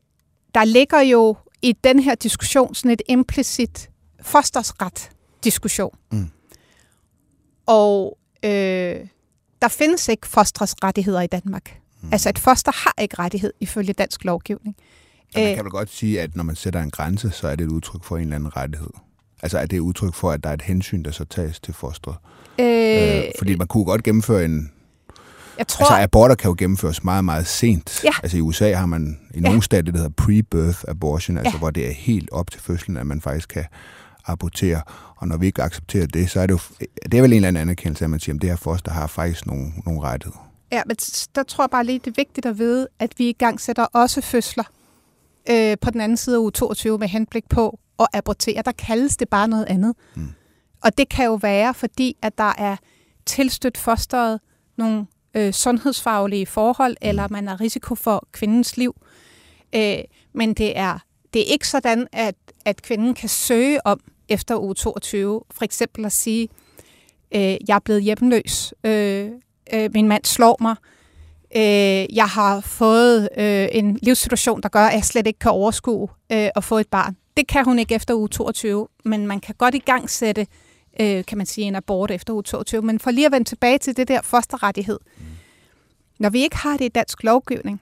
[0.56, 3.90] der ligger jo i den her diskussion sådan et implicit
[4.28, 5.10] fosters ret
[5.44, 5.98] diskussion.
[6.12, 6.30] Mm.
[7.66, 9.00] Og øh,
[9.62, 11.80] der findes ikke fostres rettigheder i Danmark.
[12.02, 12.10] Mm.
[12.12, 14.76] Altså et foster har ikke rettighed ifølge dansk lovgivning.
[15.36, 17.64] Ja, man kan vel godt sige, at når man sætter en grænse, så er det
[17.64, 18.90] et udtryk for en eller anden rettighed.
[19.42, 21.74] Altså er det et udtryk for, at der er et hensyn, der så tages til
[21.74, 22.16] fosteret?
[22.60, 24.72] Øh, øh, fordi man kunne godt gennemføre en...
[25.58, 25.86] Jeg tror...
[25.86, 28.04] Altså aborter kan jo gennemføres meget, meget sent.
[28.04, 28.10] Ja.
[28.24, 29.62] Altså i USA har man i nogle ja.
[29.62, 31.60] stater, det hedder pre-birth abortion, altså ja.
[31.60, 33.66] hvor det er helt op til fødslen, at man faktisk kan
[34.28, 34.82] abortere.
[35.16, 36.60] Og når vi ikke accepterer det, så er det jo
[37.12, 39.08] det er vel en eller anden anerkendelse, at man siger, at det her foster har
[39.08, 40.52] faktisk nogle, nogle rettigheder.
[40.72, 40.96] Ja, men
[41.36, 43.84] der tror jeg bare lige, det er vigtigt at vide, at vi i gang sætter
[43.84, 44.64] også fødsler
[45.50, 48.62] øh, på den anden side af uge 22 med henblik på at abortere.
[48.66, 49.96] Der kaldes det bare noget andet.
[50.16, 50.34] Mm.
[50.84, 52.76] Og det kan jo være, fordi at der er
[53.26, 54.40] tilstødt fosteret
[54.78, 57.08] nogle øh, sundhedsfaglige forhold, mm.
[57.10, 58.96] eller man har risiko for kvindens liv.
[59.76, 59.98] Øh,
[60.34, 61.00] men det er,
[61.34, 62.36] det er ikke sådan, at,
[62.66, 65.42] at kvinden kan søge om efter uge 22.
[65.52, 66.50] For eksempel at sige,
[67.36, 69.30] øh, jeg er blevet hjemløs, øh,
[69.74, 70.76] øh, min mand slår mig,
[71.56, 76.08] øh, jeg har fået øh, en livssituation, der gør, at jeg slet ikke kan overskue
[76.32, 77.18] øh, at få et barn.
[77.38, 80.48] Det kan hun ikke efter uge 22, men man kan godt i gang sætte,
[81.00, 82.82] øh, kan man sige, en abort efter uge 22.
[82.82, 85.00] Men for lige at vende tilbage til det der fosterrettighed.
[86.20, 87.82] Når vi ikke har det i dansk lovgivning,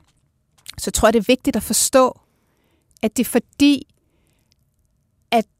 [0.77, 2.19] så tror jeg, det er vigtigt at forstå,
[3.01, 3.87] at det er fordi,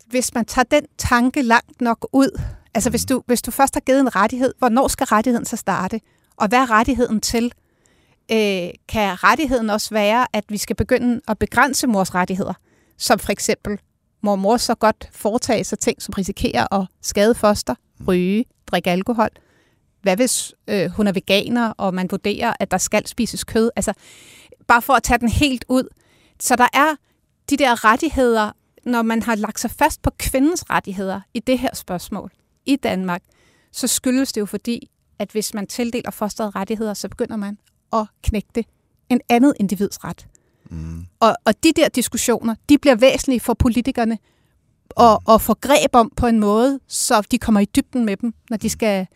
[0.10, 2.42] hvis man tager den tanke langt nok ud,
[2.74, 6.02] altså hvis du, hvis du først har givet en rettighed, hvornår skal rettigheden så starte?
[6.38, 7.52] Og hvad er rettigheden til?
[8.32, 12.54] Øh, kan rettigheden også være, at vi skal begynde at begrænse mors rettigheder,
[12.98, 13.80] som for eksempel
[14.24, 17.76] må mor så godt foretage sig ting, som risikerer at skade foster,
[18.08, 19.30] ryge, drikke alkohol?
[20.02, 23.70] Hvad hvis øh, hun er veganer, og man vurderer, at der skal spises kød?
[23.76, 23.94] Altså,
[24.68, 25.88] bare for at tage den helt ud.
[26.40, 26.96] Så der er
[27.50, 28.52] de der rettigheder,
[28.86, 32.32] når man har lagt sig fast på kvindens rettigheder i det her spørgsmål
[32.66, 33.22] i Danmark,
[33.72, 37.58] så skyldes det jo fordi, at hvis man tildeler fosteret rettigheder, så begynder man
[37.94, 38.64] at knægte
[39.10, 40.28] en andet individs ret.
[40.70, 41.06] Mm.
[41.20, 44.18] Og, og de der diskussioner, de bliver væsentlige for politikerne
[45.00, 48.34] at, at få greb om på en måde, så de kommer i dybden med dem,
[48.50, 49.08] når de skal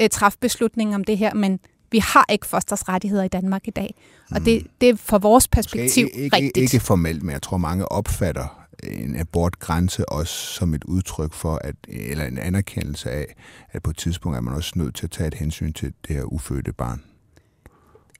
[0.00, 1.34] øh, træffe beslutninger om det her.
[1.34, 3.94] Men vi har ikke fosters rettigheder i Danmark i dag.
[4.30, 4.70] Og det, mm.
[4.80, 6.74] det er fra vores perspektiv ikke, ikke, rigtigt.
[6.74, 11.74] Ikke formelt, men jeg tror, mange opfatter en abortgrænse også som et udtryk for, at,
[11.88, 13.34] eller en anerkendelse af,
[13.72, 16.16] at på et tidspunkt er man også nødt til at tage et hensyn til det
[16.16, 17.02] her ufødte barn.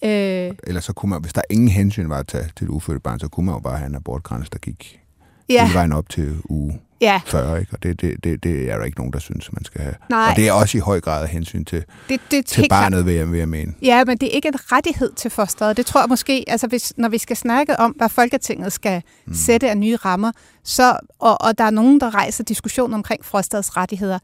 [0.03, 3.01] Øh, Eller så kunne man, hvis der ingen hensyn var at tage til det ufødte
[3.01, 5.01] barn, så kunne man jo bare have en abortgrænse, der gik
[5.48, 5.64] ja.
[5.64, 7.20] hele vejen op til uge ja.
[7.26, 7.72] 40, ikke?
[7.72, 9.94] Og det, det, det, det er der ikke nogen, der synes, man skal have.
[10.11, 10.30] Nej.
[10.30, 13.32] Og det er også i høj grad hensyn til, det, det til barnet, vil jeg,
[13.32, 13.74] vil jeg mene.
[13.82, 15.76] Ja, men det er ikke en rettighed til fosteret.
[15.76, 19.34] Det tror jeg måske, altså hvis, når vi skal snakke om, hvad Folketinget skal mm.
[19.34, 20.32] sætte af nye rammer,
[20.64, 24.18] så, og, og der er nogen, der rejser diskussion omkring fosterets rettigheder,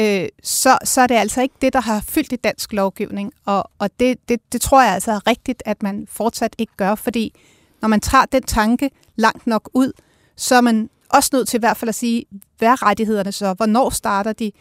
[0.00, 3.32] øh, så, så er det altså ikke det, der har fyldt i dansk lovgivning.
[3.44, 6.94] Og, og det, det, det tror jeg altså er rigtigt, at man fortsat ikke gør,
[6.94, 7.40] fordi
[7.82, 9.92] når man tager den tanke langt nok ud,
[10.36, 12.24] så er man også nødt til i hvert fald at sige,
[12.58, 13.52] hvad er rettighederne så?
[13.52, 14.52] Hvornår starter de?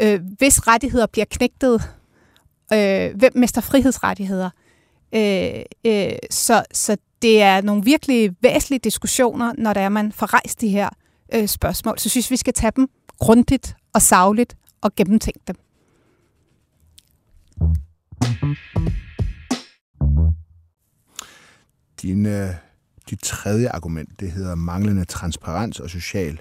[0.00, 1.82] Øh, hvis rettigheder bliver knægtet,
[2.72, 4.50] øh, hvem mister frihedsrettigheder?
[5.14, 10.34] Øh, øh, så, så det er nogle virkelig væsentlige diskussioner, når der er, man får
[10.34, 10.88] rejst de her
[11.34, 11.98] øh, spørgsmål.
[11.98, 15.56] Så synes vi skal tage dem grundigt og savligt og gennemtænke dem.
[22.02, 22.69] Dine øh,
[23.10, 26.40] det tredje argument, det hedder manglende transparens og social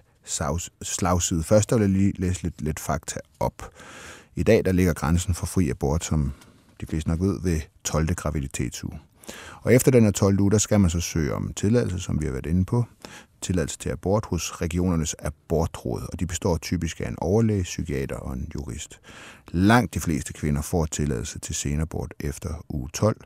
[0.82, 1.44] slagside.
[1.44, 3.72] Først vil jeg lige læse lidt, lidt fakta op.
[4.36, 6.34] I dag der ligger grænsen for fri abort, som
[6.82, 8.16] de fleste nok ved, ved 12.
[8.16, 9.00] graviditetsuge.
[9.62, 10.40] Og efter den her 12.
[10.40, 12.86] uge, der skal man så søge om tilladelse, som vi har været inde på.
[13.42, 18.34] Tilladelse til abort hos regionernes abortråd, og de består typisk af en overlæge, psykiater og
[18.34, 19.00] en jurist.
[19.52, 23.18] Langt de fleste kvinder får tilladelse til senabort efter uge 12,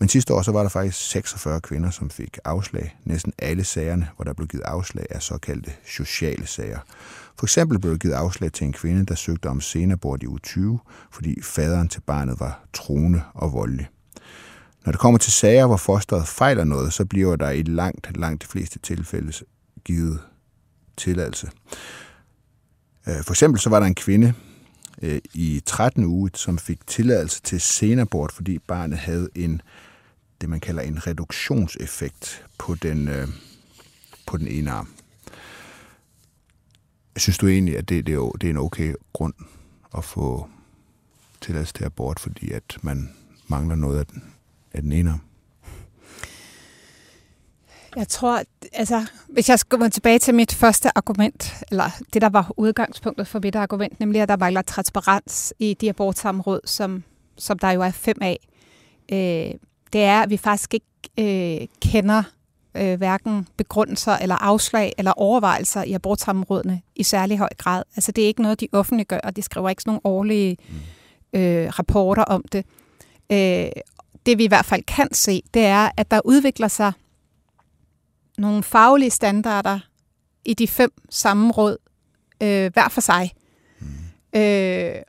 [0.00, 2.96] men sidste år så var der faktisk 46 kvinder, som fik afslag.
[3.04, 6.78] Næsten alle sagerne, hvor der blev givet afslag, er såkaldte sociale sager.
[7.38, 10.38] For eksempel blev der givet afslag til en kvinde, der søgte om senabort i u
[10.38, 10.78] 20,
[11.10, 13.88] fordi faderen til barnet var troende og voldelig.
[14.84, 18.42] Når det kommer til sager, hvor fosteret fejler noget, så bliver der i langt, langt
[18.42, 19.32] de fleste tilfælde
[19.84, 20.20] givet
[20.96, 21.50] tilladelse.
[23.08, 24.34] Øh, for eksempel så var der en kvinde
[25.02, 29.62] øh, i 13 uge, som fik tilladelse til senabort, fordi barnet havde en
[30.40, 33.28] det, man kalder en reduktionseffekt på den, øh,
[34.26, 34.94] på den ene arm.
[37.16, 39.34] Synes du egentlig, at det, det, er, det er en okay grund
[39.96, 40.48] at få
[41.40, 43.10] tilladelse til abort, fordi at man
[43.48, 44.22] mangler noget af den,
[44.72, 45.20] af den ene arm?
[47.96, 52.28] Jeg tror, altså, hvis jeg skal gå tilbage til mit første argument, eller det, der
[52.28, 57.02] var udgangspunktet for mit argument, nemlig at der mangler transparens i de abortsamråd, som,
[57.36, 58.38] som der jo er fem af,
[59.12, 59.58] øh,
[59.92, 60.86] det er, at vi faktisk ikke
[61.18, 62.22] øh, kender
[62.74, 67.82] øh, hverken begrundelser eller afslag eller overvejelser i abortsamrådene i særlig høj grad.
[67.96, 70.56] Altså det er ikke noget, de offentliggør, og de skriver ikke sådan nogle årlige
[71.32, 72.66] øh, rapporter om det.
[73.32, 73.70] Øh,
[74.26, 76.92] det vi i hvert fald kan se, det er, at der udvikler sig
[78.38, 79.78] nogle faglige standarder
[80.44, 81.76] i de fem sammenråd
[82.42, 83.32] øh, hver for sig.
[83.80, 84.40] Mm.
[84.40, 85.02] Øh,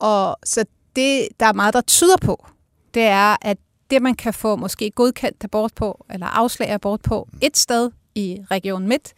[0.00, 0.64] og så
[0.96, 2.46] det, der er meget, der tyder på,
[2.94, 3.58] det er, at
[3.92, 8.40] det, man kan få måske godkendt abort på, eller afslag abort på et sted i
[8.50, 9.14] Region Midt,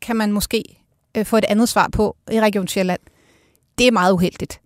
[0.00, 0.82] kan man måske
[1.16, 3.00] øh, få et andet svar på i Region Sjælland.
[3.78, 4.60] Det er meget uheldigt.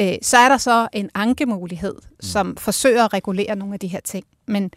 [0.00, 2.56] Øh, så er der så en ankemulighed, som mm.
[2.56, 4.24] forsøger at regulere nogle af de her ting.
[4.46, 4.70] Men,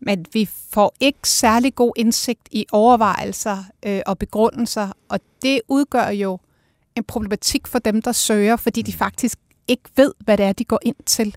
[0.00, 6.08] men vi får ikke særlig god indsigt i overvejelser øh, og begrundelser, og det udgør
[6.08, 6.38] jo
[6.96, 8.98] en problematik for dem, der søger, fordi de mm.
[8.98, 11.34] faktisk ikke ved, hvad det er, de går ind til.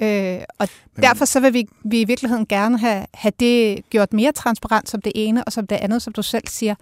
[0.00, 4.12] Øh, og Men, derfor så vil vi, vi i virkeligheden gerne have, have det gjort
[4.12, 6.74] mere transparent som det ene, og som det andet, som du selv siger.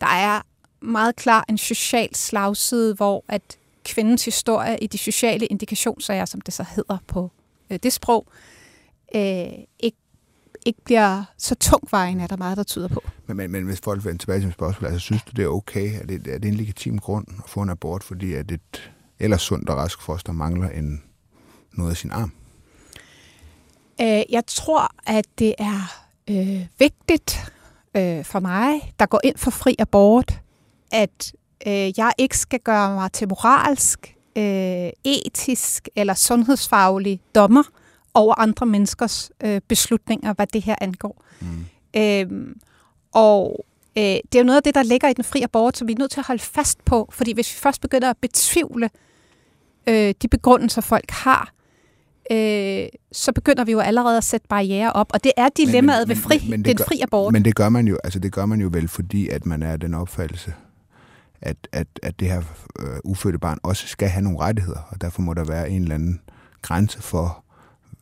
[0.00, 0.42] Der er
[0.80, 3.42] meget klar en social slagside, hvor at
[3.84, 7.30] kvindens historie i de sociale indikationssager, som det så hedder på
[7.70, 8.26] øh, det sprog,
[9.14, 9.96] øh, ikke
[10.66, 13.02] ikke bliver så tungvejende, er der meget, der tyder på.
[13.26, 16.00] Men, men, men hvis folk vender tilbage til spørgsmål, altså synes du, det er okay?
[16.00, 19.42] Er det, er det en legitim grund at få en abort, fordi at et ellers
[19.42, 21.02] sundt og rask foster mangler en
[21.72, 22.32] noget af sin arm?
[24.00, 27.52] Øh, jeg tror, at det er øh, vigtigt
[27.96, 30.40] øh, for mig, der går ind for fri abort,
[30.92, 31.32] at
[31.66, 37.62] øh, jeg ikke skal gøre mig til moralsk, øh, etisk eller sundhedsfaglig dommer
[38.14, 41.24] over andre menneskers øh, beslutninger, hvad det her angår.
[41.40, 41.64] Mm.
[41.96, 42.54] Øh,
[43.12, 43.64] og
[43.98, 45.92] øh, det er jo noget af det, der ligger i den fri abort, som vi
[45.92, 48.90] er nødt til at holde fast på, fordi hvis vi først begynder at betvivle
[49.86, 51.52] øh, de begrundelser, folk har,
[52.32, 56.16] øh, så begynder vi jo allerede at sætte barriere op, og det er dilemmaet men,
[56.16, 57.32] men, ved fri, men, men det den fri abort.
[57.32, 59.76] Men det gør man jo, altså det gør man jo vel, fordi at man er
[59.76, 60.54] den opfattelse,
[61.42, 62.42] at, at, at det her
[62.80, 65.94] øh, ufødte barn også skal have nogle rettigheder, og derfor må der være en eller
[65.94, 66.20] anden
[66.62, 67.44] grænse for,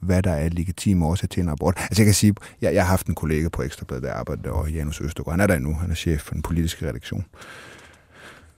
[0.01, 1.75] hvad der er legitim årsag til en abort.
[1.79, 4.71] Altså jeg kan sige, jeg, jeg har haft en kollega på Ekstrabladet, der arbejder derovre,
[4.71, 5.33] Janus Østergaard.
[5.33, 7.25] Han er der nu, han er chef for den politiske redaktion.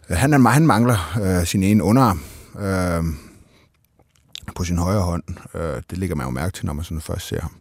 [0.08, 2.20] Han, er, han mangler øh, sin ene underarm
[2.58, 3.04] øh,
[4.62, 5.22] på sin højre hånd.
[5.54, 7.52] Øh, det ligger man jo mærke til, når man sådan først ser ham.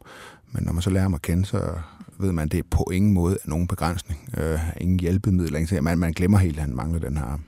[0.51, 1.73] Men når man så lærer ham at kende, så
[2.17, 4.29] ved man, at det er på ingen måde nogen begrænsning.
[4.37, 5.81] Øh, ingen hjælpemidler.
[5.81, 7.43] Man, man glemmer helt, at han mangler den her arm.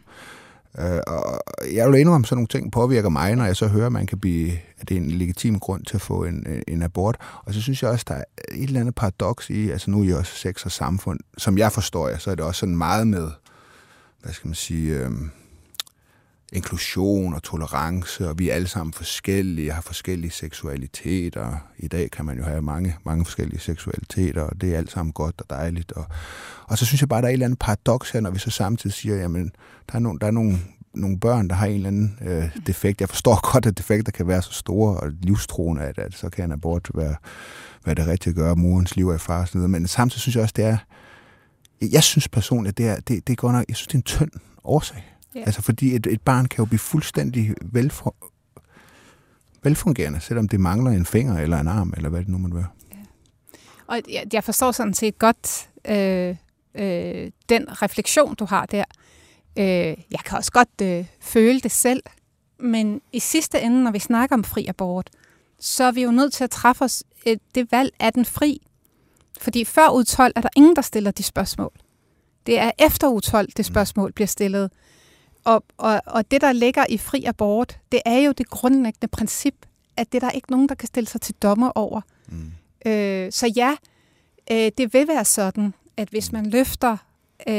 [0.79, 1.41] Øh, og
[1.73, 4.19] jeg vil indrømme, sådan nogle ting påvirker mig, når jeg så hører, at man kan
[4.19, 7.17] blive, at det er en legitim grund til at få en, en abort.
[7.45, 10.03] Og så synes jeg også, der er et eller andet paradoks i, altså nu er
[10.03, 13.07] I også sex og samfund, som jeg forstår jer, så er det også sådan meget
[13.07, 13.31] med,
[14.21, 15.11] hvad skal man sige, øh,
[16.53, 21.57] inklusion og tolerance, og vi er alle sammen forskellige, har forskellige seksualiteter.
[21.77, 25.13] I dag kan man jo have mange, mange forskellige seksualiteter, og det er alt sammen
[25.13, 25.91] godt og dejligt.
[25.91, 26.05] Og,
[26.67, 28.49] og så synes jeg bare, der er et eller andet paradoks her, når vi så
[28.49, 29.51] samtidig siger, jamen,
[29.91, 30.59] der er, nogle, der er nogle,
[30.93, 33.01] nogle børn, der har en eller anden øh, defekt.
[33.01, 36.45] Jeg forstår godt, at defekter kan være så store og livstruende, at, at så kan
[36.45, 37.15] en abort være,
[37.85, 40.53] være det rigtige at gøre, morens liv er i far, men samtidig synes jeg også,
[40.55, 40.77] det er,
[41.81, 43.99] jeg synes personligt, at det er, det, det er godt nok, jeg synes, det er
[43.99, 44.31] en tynd
[44.63, 45.12] årsag.
[45.35, 45.39] Ja.
[45.39, 48.15] Altså fordi et, et barn kan jo blive fuldstændig velfor,
[49.63, 52.67] velfungerende, selvom det mangler en finger eller en arm, eller hvad det nu må være.
[52.91, 52.97] Ja.
[53.87, 56.35] Og jeg, jeg forstår sådan set godt øh,
[56.75, 58.83] øh, den refleksion, du har der.
[59.57, 62.03] Øh, jeg kan også godt øh, føle det selv,
[62.59, 65.09] men i sidste ende, når vi snakker om fri abort,
[65.59, 68.61] så er vi jo nødt til at træffe os et, det valg af den fri.
[69.41, 71.71] Fordi før ud 12 er der ingen, der stiller de spørgsmål.
[72.45, 74.71] Det er efter u 12, det spørgsmål bliver stillet.
[75.43, 79.56] Og, og, og det, der ligger i fri abort, det er jo det grundlæggende princip,
[79.97, 82.01] at det er der ikke nogen, der kan stille sig til dommer over.
[82.27, 82.51] Mm.
[82.86, 83.75] Øh, så ja,
[84.51, 86.97] øh, det vil være sådan, at hvis man løfter
[87.47, 87.56] øh,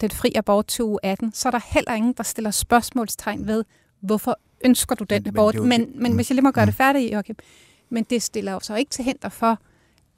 [0.00, 3.64] den fri abort til uge 18, så er der heller ingen, der stiller spørgsmålstegn ved,
[4.00, 5.54] hvorfor ønsker du den men, abort.
[5.54, 6.16] Men, men, men mm.
[6.16, 6.70] hvis jeg lige må gøre mm.
[6.70, 7.36] det færdigt, Joachim,
[7.90, 9.58] men det stiller jo så ikke til hinder for,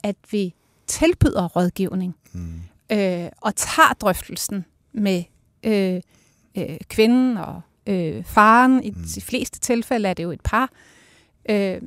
[0.03, 0.53] at vi
[0.87, 2.61] tilbyder rådgivning mm.
[2.91, 5.23] øh, og tager drøftelsen med
[5.63, 6.01] øh,
[6.57, 8.83] øh, kvinden og øh, faren.
[8.83, 9.03] I mm.
[9.15, 10.69] de fleste tilfælde er det jo et par.
[11.49, 11.81] Øh,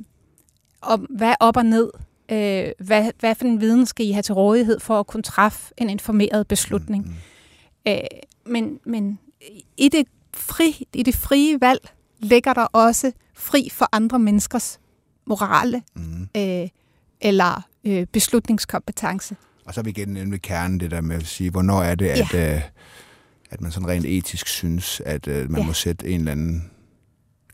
[0.81, 1.91] og hvad op og ned?
[2.29, 5.75] Øh, hvad, hvad for en viden skal I have til rådighed for at kunne træffe
[5.77, 7.07] en informeret beslutning?
[7.07, 7.13] Mm.
[7.89, 7.99] Øh,
[8.47, 9.19] men, men
[9.77, 14.81] i det, fri, i det frie valg ligger der også fri for andre menneskers
[15.27, 16.29] morale mm.
[16.37, 16.69] øh,
[17.21, 19.37] eller øh, beslutningskompetence.
[19.65, 21.95] Og så er vi igen inde ved kernen, det der med at sige, hvornår er
[21.95, 22.27] det, ja.
[22.33, 22.57] at...
[22.57, 22.63] Øh,
[23.53, 25.67] at man sådan rent etisk synes, at øh, man ja.
[25.67, 26.71] må sætte en eller anden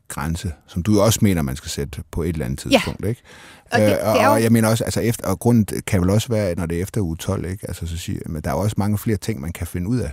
[0.09, 3.09] grænse, som du også mener, man skal sætte på et eller andet tidspunkt, ja.
[3.09, 3.23] ikke?
[3.71, 4.31] Og, det, øh, det jo...
[4.33, 6.83] og jeg mener også, altså efter, og grunden kan vel også være, når det er
[6.83, 7.69] efter uge 12, ikke?
[7.69, 10.11] Altså så siger, men der er også mange flere ting, man kan finde ud af.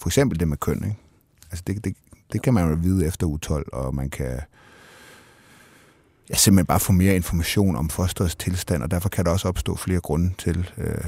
[0.00, 0.96] For eksempel det med køn, ikke?
[1.50, 1.96] Altså det, det,
[2.32, 4.40] det kan man jo vide efter uge 12, og man kan
[6.30, 9.76] ja, simpelthen bare få mere information om fosterets tilstand, og derfor kan der også opstå
[9.76, 11.04] flere grunde til, øh,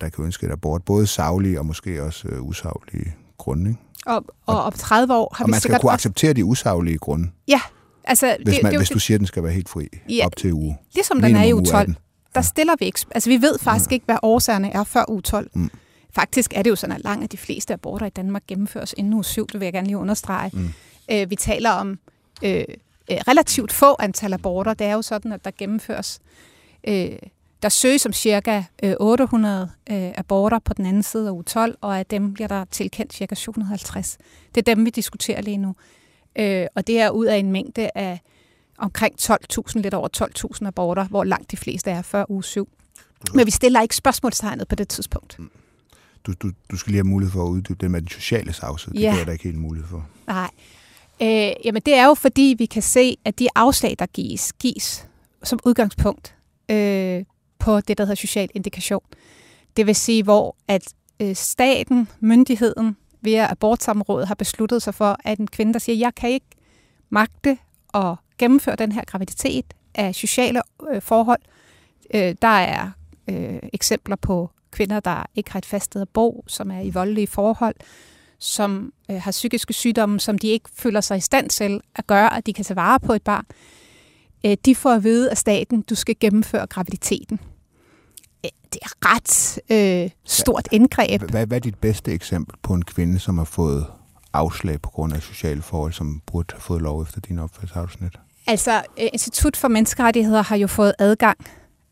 [0.00, 0.82] der kan ønske et abort.
[0.82, 3.70] Både savlige og måske også øh, usaglige grunde.
[3.70, 3.80] Ikke?
[4.06, 7.30] Og, og om 30 år har og vi man skal kunne acceptere de usaglige grunde.
[7.48, 7.60] Ja.
[8.04, 10.36] Altså, hvis, man, det, hvis du siger, at den skal være helt fri ja, op
[10.36, 10.78] til uge.
[10.94, 11.94] Ligesom den er i uge 12.
[12.34, 13.00] Der stiller vi ikke...
[13.10, 13.94] Altså, vi ved faktisk ja.
[13.94, 15.50] ikke, hvad årsagerne er før uge 12.
[15.54, 15.70] Mm.
[16.14, 19.14] Faktisk er det jo sådan, at langt af de fleste aborter i Danmark gennemføres inden
[19.14, 19.46] uge 7.
[19.46, 20.50] Det vil jeg gerne lige understrege.
[20.52, 20.72] Mm.
[21.10, 21.98] Øh, vi taler om
[22.44, 22.64] øh,
[23.10, 24.74] øh, relativt få antal aborter.
[24.74, 26.20] Det er jo sådan, at der gennemføres
[26.88, 27.18] øh,
[27.62, 28.62] der søges om cirka
[29.00, 32.48] 800 øh, øh, aborter på den anden side af uge 12, og af dem bliver
[32.48, 34.18] der tilkendt cirka 750.
[34.54, 35.74] Det er dem, vi diskuterer lige nu.
[36.38, 38.20] Øh, og det er ud af en mængde af
[38.78, 40.08] omkring 12.000, lidt over
[40.60, 42.68] 12.000 aborter, hvor langt de fleste er før uge 7.
[43.34, 45.38] Men vi stiller ikke spørgsmålstegnet på det tidspunkt.
[46.26, 48.94] Du, du, du skal lige have mulighed for at uddybe det med den sociale sagside.
[48.94, 49.20] Det ja.
[49.20, 50.06] er der ikke helt mulighed for.
[50.26, 50.50] Nej.
[51.22, 55.08] Øh, jamen det er jo fordi, vi kan se, at de afslag, der gives, gives
[55.42, 56.34] som udgangspunkt
[56.70, 57.24] øh,
[57.66, 59.02] på det, der hedder social indikation.
[59.76, 65.38] Det vil sige, hvor at øh, staten, myndigheden, via abortsamrådet har besluttet sig for, at
[65.38, 66.46] en kvinde, der siger, jeg kan ikke
[67.10, 67.58] magte
[67.94, 70.62] at gennemføre den her graviditet af sociale
[70.92, 71.40] øh, forhold.
[72.14, 72.90] Øh, der er
[73.28, 76.90] øh, eksempler på kvinder, der ikke har et fast sted at bo, som er i
[76.90, 77.76] voldelige forhold,
[78.38, 82.36] som øh, har psykiske sygdomme, som de ikke føler sig i stand til at gøre,
[82.36, 83.44] at de kan tage vare på et barn,
[84.46, 87.40] øh, de får at vide af staten, du skal gennemføre graviditeten.
[89.06, 91.22] Øh, ret øh, stort indgreb.
[91.30, 93.86] Hvad, hvad er dit bedste eksempel på en kvinde, som har fået
[94.32, 98.10] afslag på grund af sociale forhold, som burde have fået lov efter din opfattelse?
[98.46, 101.38] Altså, øh, Institut for Menneskerettigheder har jo fået adgang.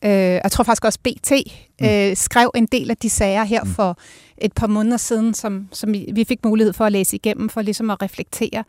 [0.04, 1.32] Øh, jeg tror faktisk også, BT
[1.80, 1.86] mm.
[1.86, 3.70] øh, skrev en del af de sager her mm.
[3.70, 3.98] for
[4.38, 7.90] et par måneder siden, som, som vi fik mulighed for at læse igennem, for ligesom
[7.90, 8.64] at reflektere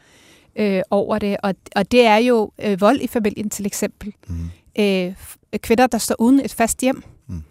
[0.55, 1.37] øh, over det.
[1.43, 4.13] Og, og det er jo øh, vold i familien til eksempel.
[4.27, 4.49] Mm.
[4.79, 5.13] Øh,
[5.57, 7.03] kvinder, der står uden et fast hjem.
[7.27, 7.43] Mm.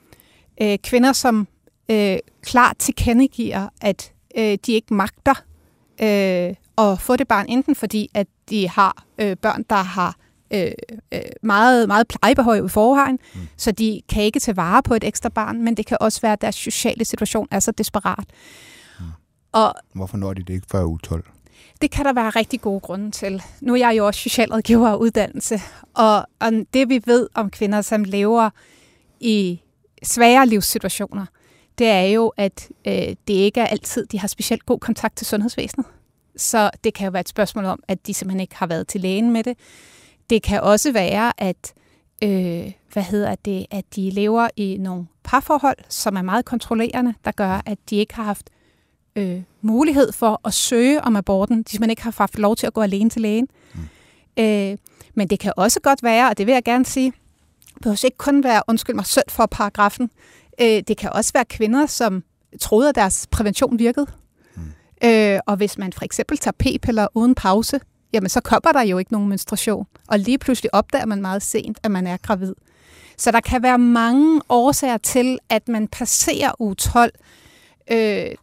[0.62, 1.48] Øh, kvinder, som
[1.88, 5.34] øh, klart tilkendegiver, at øh, de ikke magter
[6.02, 10.16] øh, at få det barn, enten fordi, at de har øh, børn, der har
[10.50, 10.72] øh,
[11.12, 13.40] øh, meget, meget plejebehov i forvejen, mm.
[13.57, 16.32] så de kan ikke tage vare på et ekstra barn, men det kan også være,
[16.32, 18.24] at deres sociale situation er så desperat.
[19.00, 19.05] Mm.
[19.52, 21.24] Og, Hvorfor når de det ikke før uge 12?
[21.82, 23.42] Det kan der være rigtig gode grunde til.
[23.61, 25.61] Nu er jeg jo også socialrådgiver og uddannelse,
[25.94, 28.50] og, og det vi ved om kvinder, som lever
[29.20, 29.61] i
[30.05, 31.26] svære livssituationer,
[31.78, 35.26] det er jo, at øh, det ikke er altid, de har specielt god kontakt til
[35.26, 35.86] sundhedsvæsenet.
[36.36, 39.00] Så det kan jo være et spørgsmål om, at de simpelthen ikke har været til
[39.00, 39.59] lægen med det.
[40.30, 41.74] Det kan også være, at
[42.24, 47.30] øh, hvad hedder det, at de lever i nogle parforhold, som er meget kontrollerende, der
[47.30, 48.50] gør, at de ikke har haft
[49.16, 51.62] øh, mulighed for at søge om aborten.
[51.62, 53.48] De simpelthen ikke har haft lov til at gå alene til lægen.
[53.74, 53.80] Mm.
[54.42, 54.76] Øh,
[55.14, 57.12] men det kan også godt være, og det vil jeg gerne sige,
[57.85, 60.11] behøver ikke kun være, undskyld mig, synd for paragrafen,
[60.61, 62.24] øh, det kan også være kvinder, som
[62.61, 64.07] troede, at deres prævention virkede.
[64.57, 64.62] Mm.
[65.05, 67.80] Øh, og hvis man for eksempel tager p-piller uden pause,
[68.12, 69.87] jamen så kommer der jo ikke nogen menstruation.
[70.09, 72.55] Og lige pludselig opdager man meget sent, at man er gravid.
[73.18, 77.12] Så der kan være mange årsager til, at man passerer uge 12,
[77.91, 77.97] øh,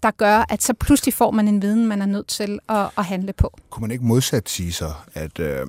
[0.04, 3.06] der gør, at så pludselig får man en viden, man er nødt til at, at
[3.06, 3.58] handle på.
[3.70, 5.68] Kunne man ikke modsat sige så, at øh,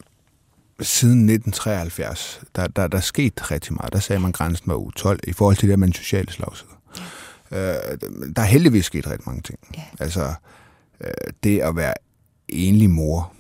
[0.83, 3.93] siden 1973, der, der, der skete rigtig meget.
[3.93, 6.33] Der sagde man, at grænsen var uge 12 i forhold til det med en sociale
[6.33, 6.70] slagside.
[7.51, 7.59] Øh,
[8.37, 9.59] der er heldigvis sket rigtig mange ting.
[9.76, 9.83] Ja.
[10.01, 10.35] Altså,
[11.01, 11.11] øh,
[11.45, 11.95] det at være
[12.49, 13.33] enlig mor,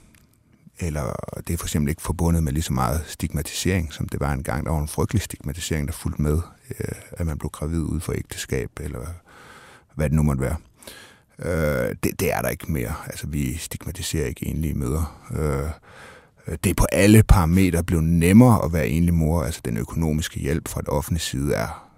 [0.78, 1.16] eller
[1.46, 4.66] det er for eksempel ikke forbundet med lige så meget stigmatisering, som det var engang.
[4.66, 6.40] Der var en frygtelig stigmatisering, der fulgte med,
[6.80, 9.06] øh, at man blev gravid ud for ægteskab, eller
[9.94, 10.56] hvad det nu måtte være.
[11.38, 12.94] Øh, det, det er der ikke mere.
[13.06, 15.28] Altså, vi stigmatiserer ikke enlige møder.
[15.34, 15.70] Øh,
[16.46, 19.42] Øh, det er på alle parametre blevet nemmere at være enlig mor.
[19.42, 21.88] Altså, den økonomiske hjælp fra det offentlige side er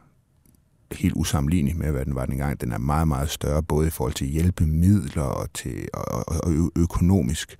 [0.92, 2.60] helt usammenlignelig med, hvad den var dengang.
[2.60, 6.70] Den er meget, meget større, både i forhold til hjælpemidler og, til, og, og, og
[6.76, 7.56] økonomisk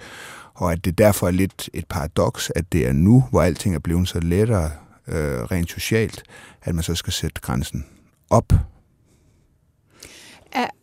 [0.55, 3.79] og at det derfor er lidt et paradoks, at det er nu, hvor alting er
[3.79, 4.71] blevet så lettere
[5.09, 6.23] øh, rent socialt,
[6.63, 7.87] at man så skal sætte grænsen
[8.31, 8.53] op.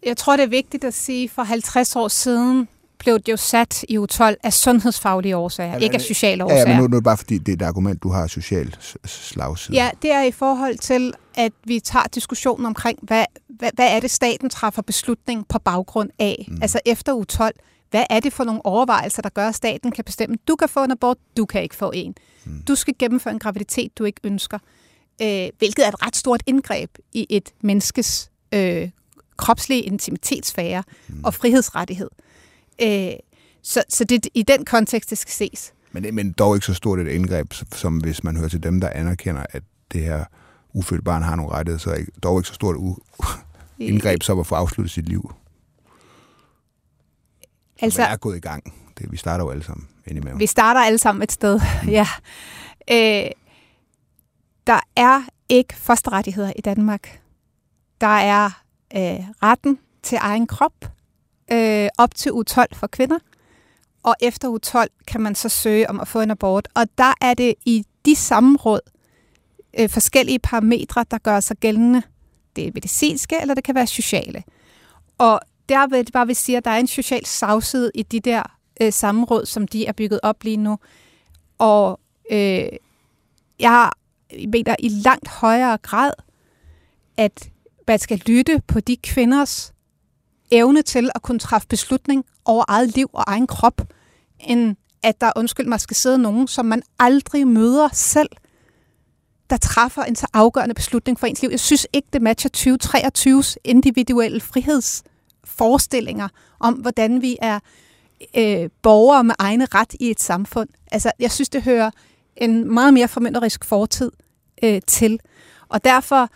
[0.05, 2.67] Jeg tror, det er vigtigt at sige, for 50 år siden
[3.01, 6.59] blev det jo sat i U12 af sundhedsfaglige årsager, ja, ikke af sociale årsager.
[6.59, 8.97] Ja, men nu, nu er det bare fordi, det er et argument, du har socialt
[9.05, 9.77] slagside.
[9.77, 13.99] Ja, det er i forhold til, at vi tager diskussionen omkring, hvad, hvad, hvad er
[13.99, 16.45] det, staten træffer beslutning på baggrund af?
[16.47, 16.57] Mm.
[16.61, 17.49] Altså efter U12,
[17.89, 20.83] hvad er det for nogle overvejelser, der gør, at staten kan bestemme, du kan få
[20.83, 22.15] en abort, du kan ikke få en.
[22.45, 22.61] Mm.
[22.67, 24.59] Du skal gennemføre en graviditet, du ikke ønsker.
[25.21, 28.89] Øh, hvilket er et ret stort indgreb i et menneskes øh,
[29.37, 31.23] kropslige intimitetsfære mm.
[31.23, 32.09] og frihedsrettighed.
[32.81, 33.11] Øh,
[33.63, 35.73] så, så det er i den kontekst, det skal ses.
[35.91, 38.89] Men, men dog ikke så stort et indgreb, som hvis man hører til dem, der
[38.89, 40.25] anerkender, at det her
[40.73, 44.47] ufødte barn har nogle rettigheder, så er dog ikke så stort et indgreb som at
[44.47, 45.33] få afsluttet sit liv.
[47.81, 48.73] Altså, man er gået i gang.
[48.97, 50.39] Det, vi starter jo alle sammen indimellem.
[50.39, 51.89] Vi starter alle sammen et sted, mm.
[51.97, 52.07] ja.
[52.91, 53.31] Øh,
[54.67, 57.21] der er ikke fosterrettigheder i Danmark.
[58.01, 58.45] Der er
[58.95, 60.91] øh, retten til egen krop
[61.51, 63.19] øh, op til U12 for kvinder,
[64.03, 66.67] og efter U12 kan man så søge om at få en abort.
[66.75, 68.79] Og der er det i de samråd
[69.79, 72.01] øh, forskellige parametre, der gør sig gældende.
[72.55, 74.43] Det er medicinske, eller det kan være sociale.
[75.17, 75.39] Og
[75.69, 78.43] der vil bare vil sige, at der er en social savside i de der
[78.81, 80.77] øh, samråd, som de er bygget op lige nu.
[81.57, 81.99] Og
[82.31, 82.67] øh,
[83.59, 83.89] jeg
[84.47, 86.11] mener i langt højere grad,
[87.17, 87.49] at
[87.87, 89.73] man skal lytte på de kvinders
[90.51, 93.81] evne til at kunne træffe beslutning over eget liv og egen krop,
[94.39, 98.29] end at der, undskyld mig, skal sidde nogen, som man aldrig møder selv,
[99.49, 101.49] der træffer en så afgørende beslutning for ens liv.
[101.51, 105.03] Jeg synes ikke, det matcher 2023's individuelle friheds
[105.43, 106.27] forestillinger
[106.59, 107.59] om, hvordan vi er
[108.37, 110.69] øh, borgere med egne ret i et samfund.
[110.91, 111.91] Altså, jeg synes, det hører
[112.35, 114.11] en meget mere formynderisk fortid
[114.63, 115.19] øh, til.
[115.69, 116.29] Og derfor,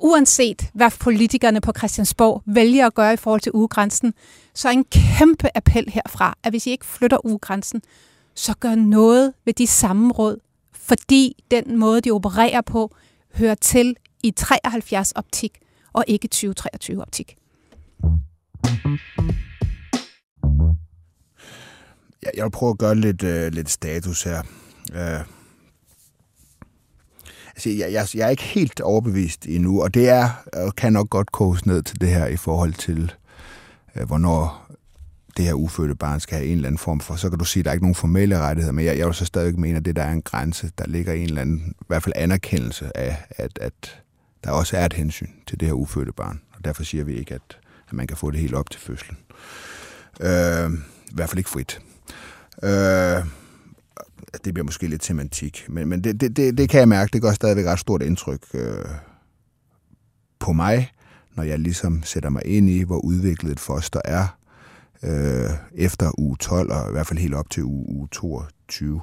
[0.00, 4.14] uanset hvad politikerne på Christiansborg vælger at gøre i forhold til ugegrænsen,
[4.54, 7.82] så er en kæmpe appel herfra, at hvis I ikke flytter ugegrænsen,
[8.34, 10.36] så gør noget ved de samme råd,
[10.74, 12.94] fordi den måde, de opererer på,
[13.34, 15.58] hører til i 73 optik
[15.92, 17.36] og ikke 2023 optik.
[22.22, 24.42] Jeg, jeg vil prøve at gøre lidt, øh, lidt status her.
[24.94, 25.39] Øh,
[27.66, 31.10] altså, jeg, jeg, jeg er ikke helt overbevist endnu, og det er og kan nok
[31.10, 33.12] godt koges ned til det her i forhold til,
[33.96, 34.66] øh, hvornår
[35.36, 37.60] det her ufødte barn skal have en eller anden form for, så kan du sige,
[37.60, 39.84] at der er ikke nogen formelle rettigheder, men jeg, jeg vil så stadig mene, at
[39.84, 43.16] det der er en grænse, der ligger en eller anden, i hvert fald anerkendelse af,
[43.30, 44.02] at, at
[44.44, 46.40] der også er et hensyn til det her ufødte barn.
[46.52, 47.58] Og derfor siger vi ikke, at,
[47.88, 49.18] at man kan få det helt op til fødslen.
[50.20, 50.70] Øh,
[51.10, 51.80] I hvert fald ikke frit.
[52.62, 53.39] Øh,
[54.44, 57.22] det bliver måske lidt semantik, men, men det, det, det, det kan jeg mærke, det
[57.22, 58.84] gør stadigvæk ret stort indtryk øh,
[60.38, 60.92] på mig,
[61.36, 64.36] når jeg ligesom sætter mig ind i, hvor udviklet et foster er
[65.02, 69.00] øh, efter uge 12, og i hvert fald helt op til uge, uge 22.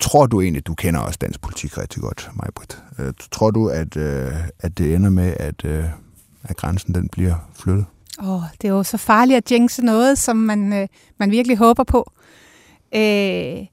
[0.00, 2.82] Tror du egentlig, du kender også dansk politik rigtig godt, Majbrit?
[2.98, 5.84] Øh, tror du, at, øh, at det ender med, at, øh,
[6.44, 7.86] at grænsen den bliver flyttet?
[8.22, 10.88] Åh, oh, det er jo så farligt at jinxe noget, som man, øh,
[11.18, 12.12] man virkelig håber på.
[12.94, 13.66] Øh,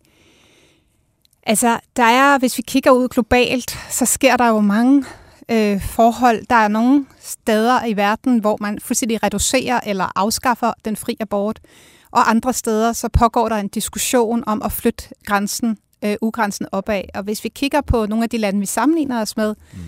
[1.48, 5.06] altså, der er, hvis vi kigger ud globalt, så sker der jo mange
[5.52, 6.46] øh, forhold.
[6.50, 11.60] Der er nogle steder i verden, hvor man fuldstændig reducerer eller afskaffer den fri abort,
[12.12, 17.04] og andre steder så pågår der en diskussion om at flytte grænsen, øh, ugrænsen opad.
[17.14, 19.80] Og hvis vi kigger på nogle af de lande, vi sammenligner os med, mm.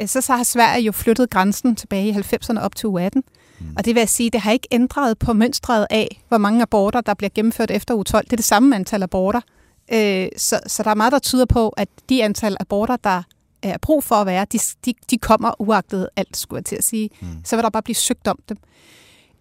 [0.00, 3.22] øh, så, så har Sverige jo flyttet grænsen tilbage i 90'erne op til u 18.
[3.60, 3.66] Mm.
[3.76, 7.14] Og det vil sige, det har ikke ændret på mønstret af, hvor mange aborter, der
[7.14, 8.24] bliver gennemført efter u 12.
[8.24, 9.40] Det er det samme antal aborter.
[9.92, 13.22] Øh, så, så der er meget, der tyder på, at de antal aborter, der
[13.62, 16.84] er brug for at være, de, de, de kommer uagtet alt, skulle jeg til at
[16.84, 17.10] sige.
[17.20, 17.26] Mm.
[17.44, 18.56] Så vil der bare blive søgt om dem.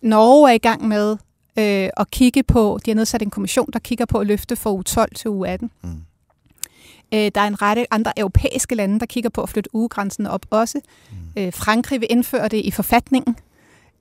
[0.01, 1.17] Norge er i gang med
[1.59, 4.71] øh, at kigge på, de har nedsat en kommission, der kigger på at løfte fra
[4.71, 5.71] u 12 til u 18.
[5.83, 5.89] Mm.
[7.13, 10.45] Øh, der er en række andre europæiske lande, der kigger på at flytte ugegrænsen op
[10.49, 10.79] også.
[11.11, 11.17] Mm.
[11.41, 13.35] Øh, Frankrig vil indføre det i forfatningen.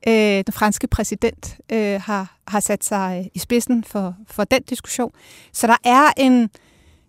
[0.09, 5.13] Øh, den franske præsident øh, har, har sat sig i spidsen for, for den diskussion.
[5.53, 6.51] Så der er en,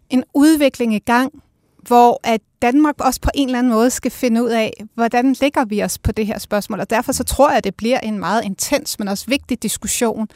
[0.10, 1.44] en udvikling i gang,
[1.88, 5.66] hvor at Danmark også på en eller anden måde skal finde ud af, hvordan lægger
[5.66, 6.80] vi os på det her spørgsmål.
[6.80, 10.28] Og derfor så tror jeg, at det bliver en meget intens, men også vigtig diskussion.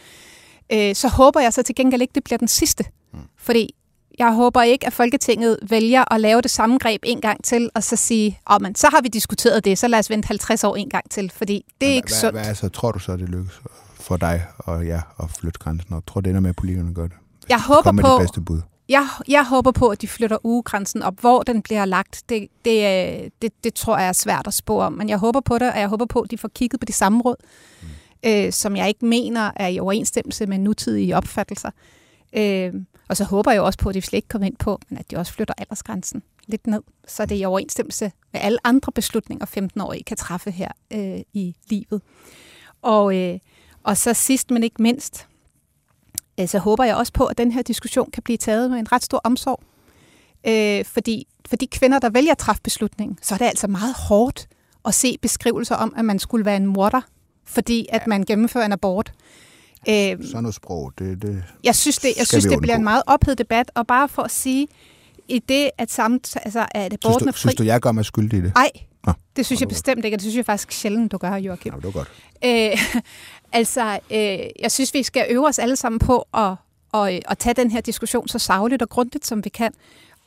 [0.71, 2.85] Øh, så håber jeg så til gengæld ikke, det bliver den sidste.
[3.13, 3.19] Mm.
[3.37, 3.75] Fordi
[4.17, 7.83] jeg håber ikke, at Folketinget vælger at lave det samme greb en gang til, og
[7.83, 10.75] så sige, oh, men så har vi diskuteret det, så lad os vente 50 år
[10.75, 12.35] en gang til, fordi det er ikke sundt.
[12.35, 13.61] Hvad, altså, tror du så, det lykkes
[13.93, 15.93] for dig og ja, at flytte grænsen?
[15.93, 17.17] Og tror det ender med, at politikerne gør det?
[17.49, 18.61] Jeg håber på, det bedste bud.
[18.89, 21.19] Jeg, jeg håber på, at de flytter ugegrænsen op.
[21.19, 24.93] Hvor den bliver lagt, det, det, det, det tror jeg er svært at spå om.
[24.93, 26.93] Men jeg håber på det, og jeg håber på, at de får kigget på de
[26.93, 27.35] samme råd,
[27.81, 27.87] mm.
[28.29, 31.69] øh, som jeg ikke mener er i overensstemmelse med nutidige opfattelser.
[32.33, 32.73] Øh,
[33.07, 35.11] og så håber jeg også på, at de slet ikke kommer ind på, men at
[35.11, 39.45] de også flytter aldersgrænsen lidt ned, så det er i overensstemmelse med alle andre beslutninger,
[39.45, 42.01] 15-årige kan træffe her øh, i livet.
[42.81, 43.39] Og, øh,
[43.83, 45.27] og så sidst, men ikke mindst,
[46.39, 48.91] øh, så håber jeg også på, at den her diskussion kan blive taget med en
[48.91, 49.63] ret stor omsorg.
[50.47, 53.95] Øh, fordi for de kvinder, der vælger at træffe beslutningen, så er det altså meget
[53.95, 54.47] hårdt
[54.85, 57.01] at se beskrivelser om, at man skulle være en morder,
[57.45, 59.13] fordi at man gennemfører en abort.
[59.89, 63.03] Øh, Sådan noget sprog, det, det Jeg synes, det, jeg synes, det bliver en meget
[63.07, 64.67] ophedet debat, og bare for at sige,
[65.27, 67.39] i det, at, samt, altså, at aborten synes du, er fri...
[67.39, 68.53] Synes du, jeg gør mig skyldig i det?
[68.55, 68.71] Nej,
[69.35, 71.73] det synes jeg bestemt ikke, og det synes jeg faktisk sjældent, du gør, Joachim.
[71.73, 72.11] Ja, det var godt.
[72.45, 73.01] Øh,
[73.59, 76.55] altså, øh, jeg synes, vi skal øve os alle sammen på at,
[76.93, 79.71] at, at tage den her diskussion så savligt og grundigt, som vi kan,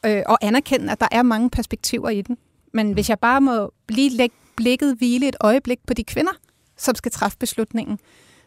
[0.06, 2.36] øh, og anerkende, at der er mange perspektiver i den.
[2.74, 6.32] Men hvis jeg bare må lige lægge blikket hvile et øjeblik på de kvinder,
[6.76, 7.98] som skal træffe beslutningen,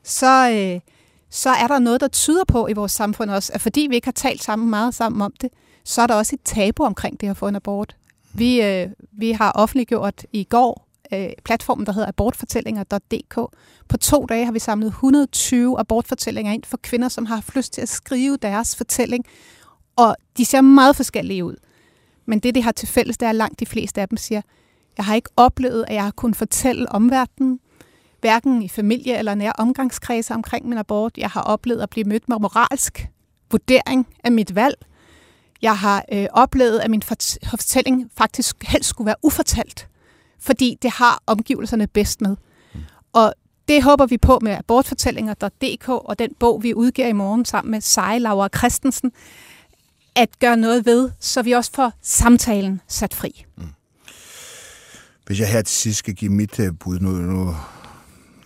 [0.03, 0.79] så, øh,
[1.29, 4.07] så er der noget, der tyder på i vores samfund også, at fordi vi ikke
[4.07, 5.49] har talt sammen meget sammen om det,
[5.83, 7.95] så er der også et tabu omkring det at få en abort.
[8.33, 13.35] Vi, øh, vi har offentliggjort i går øh, platformen, der hedder abortfortællinger.dk.
[13.89, 17.73] På to dage har vi samlet 120 abortfortællinger ind for kvinder, som har haft lyst
[17.73, 19.25] til at skrive deres fortælling.
[19.95, 21.55] Og de ser meget forskellige ud.
[22.25, 24.41] Men det, det har til fælles, det er, at langt de fleste af dem siger,
[24.97, 27.59] jeg har ikke oplevet, at jeg har kunnet fortælle omverdenen,
[28.23, 31.17] hverken i familie eller nær omgangskredse omkring min abort.
[31.17, 33.07] Jeg har oplevet at blive mødt med moralsk
[33.51, 34.75] vurdering af mit valg.
[35.61, 37.01] Jeg har øh, oplevet, at min
[37.49, 39.87] fortælling faktisk helst skulle være ufortalt,
[40.39, 42.35] fordi det har omgivelserne bedst med.
[42.73, 42.79] Mm.
[43.13, 43.33] Og
[43.67, 47.81] det håber vi på med abortfortællinger.dk og den bog, vi udgiver i morgen sammen med
[47.81, 49.11] Seje Laura Christensen,
[50.15, 53.45] at gøre noget ved, så vi også får samtalen sat fri.
[53.57, 53.63] Mm.
[55.25, 57.55] Hvis jeg her til sidst skal give mit øh, bud, nu, nu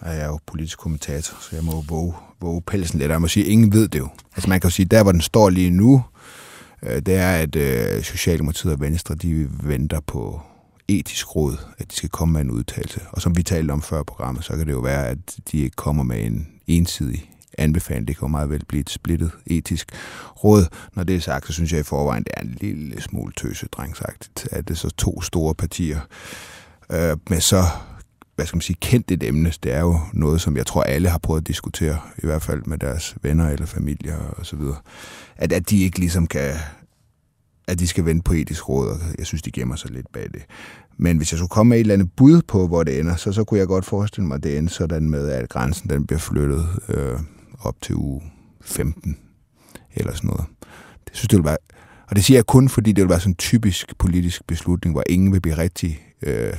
[0.08, 3.12] er jeg jo politisk kommentator, så jeg må våge, våge pelsen lidt.
[3.12, 4.10] Jeg må sige, at ingen ved det jo.
[4.36, 6.04] Altså man kan jo sige, der hvor den står lige nu,
[6.84, 10.42] øh, det er, at øh, Socialdemokratiet og Venstre, de venter på
[10.88, 13.02] etisk råd, at de skal komme med en udtalelse.
[13.12, 15.18] Og som vi talte om før programmet, så kan det jo være, at
[15.52, 18.08] de ikke kommer med en ensidig anbefaling.
[18.08, 19.92] Det kan jo meget vel blive et splittet etisk
[20.44, 20.66] råd.
[20.94, 24.48] Når det er sagt, så synes jeg i forvejen, det er en lille smule tøsedrengsagtigt,
[24.52, 26.00] at det er så to store partier
[26.92, 27.64] øh, med så
[28.38, 29.54] hvad skal man sige, kendt et emne.
[29.64, 32.64] Det er jo noget, som jeg tror, alle har prøvet at diskutere, i hvert fald
[32.66, 34.76] med deres venner eller familier og så videre.
[35.36, 36.54] At, at de ikke ligesom kan,
[37.68, 40.24] at de skal vente på etisk råd, og jeg synes, de gemmer sig lidt bag
[40.24, 40.42] det.
[40.98, 43.32] Men hvis jeg skulle komme med et eller andet bud på, hvor det ender, så,
[43.32, 46.20] så kunne jeg godt forestille mig, at det ender sådan med, at grænsen den bliver
[46.20, 47.20] flyttet øh,
[47.60, 48.22] op til uge
[48.62, 49.18] 15
[49.96, 50.46] eller sådan noget.
[51.08, 51.58] Det synes det vil være,
[52.10, 55.04] og det siger jeg kun, fordi det vil være sådan en typisk politisk beslutning, hvor
[55.10, 56.54] ingen vil blive rigtig øh,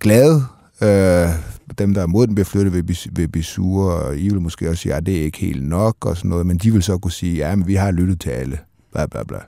[0.00, 0.44] glade.
[0.82, 1.28] Øh,
[1.78, 4.70] dem, der er mod den, bliver flyttet, vil vil blive sure, og I vil måske
[4.70, 6.98] også sige, at det er ikke helt nok og sådan noget, men de vil så
[6.98, 8.58] kunne sige, ja, men vi har lyttet til alle.
[8.92, 9.38] Bla, bla, bla.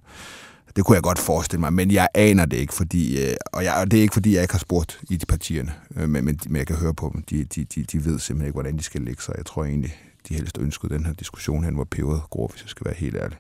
[0.77, 3.75] Det kunne jeg godt forestille mig, men jeg aner det ikke, fordi, øh, og, jeg,
[3.75, 6.39] og det er ikke, fordi jeg ikke har spurgt i de partierne, øh, men, men,
[6.47, 7.23] men jeg kan høre på dem.
[7.23, 9.35] De, de, de, de ved simpelthen ikke, hvordan de skal lægge sig.
[9.37, 9.95] Jeg tror egentlig,
[10.29, 13.17] de helst ønskede den her diskussion hen, hvor peberet gror, hvis jeg skal være helt
[13.17, 13.39] ærlig.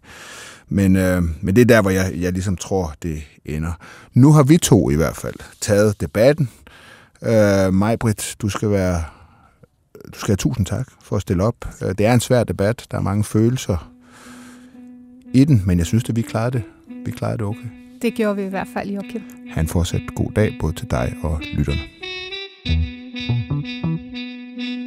[0.68, 3.72] Men, øh, men det er der, hvor jeg, jeg ligesom tror, det ender.
[4.14, 6.50] Nu har vi to i hvert fald taget debatten.
[7.22, 9.04] Øh, Majbrit, du skal være
[10.14, 11.54] du skal have tusind tak for at stille op.
[11.82, 12.86] Øh, det er en svær debat.
[12.90, 13.92] Der er mange følelser
[15.34, 16.62] i den, men jeg synes, at vi klarede det.
[17.06, 17.68] Vi klarede det okay.
[18.02, 19.22] Det gjorde vi i hvert fald, Joachim.
[19.50, 21.80] Han fortsat god dag både til dig og lytterne.
[22.66, 24.85] thank you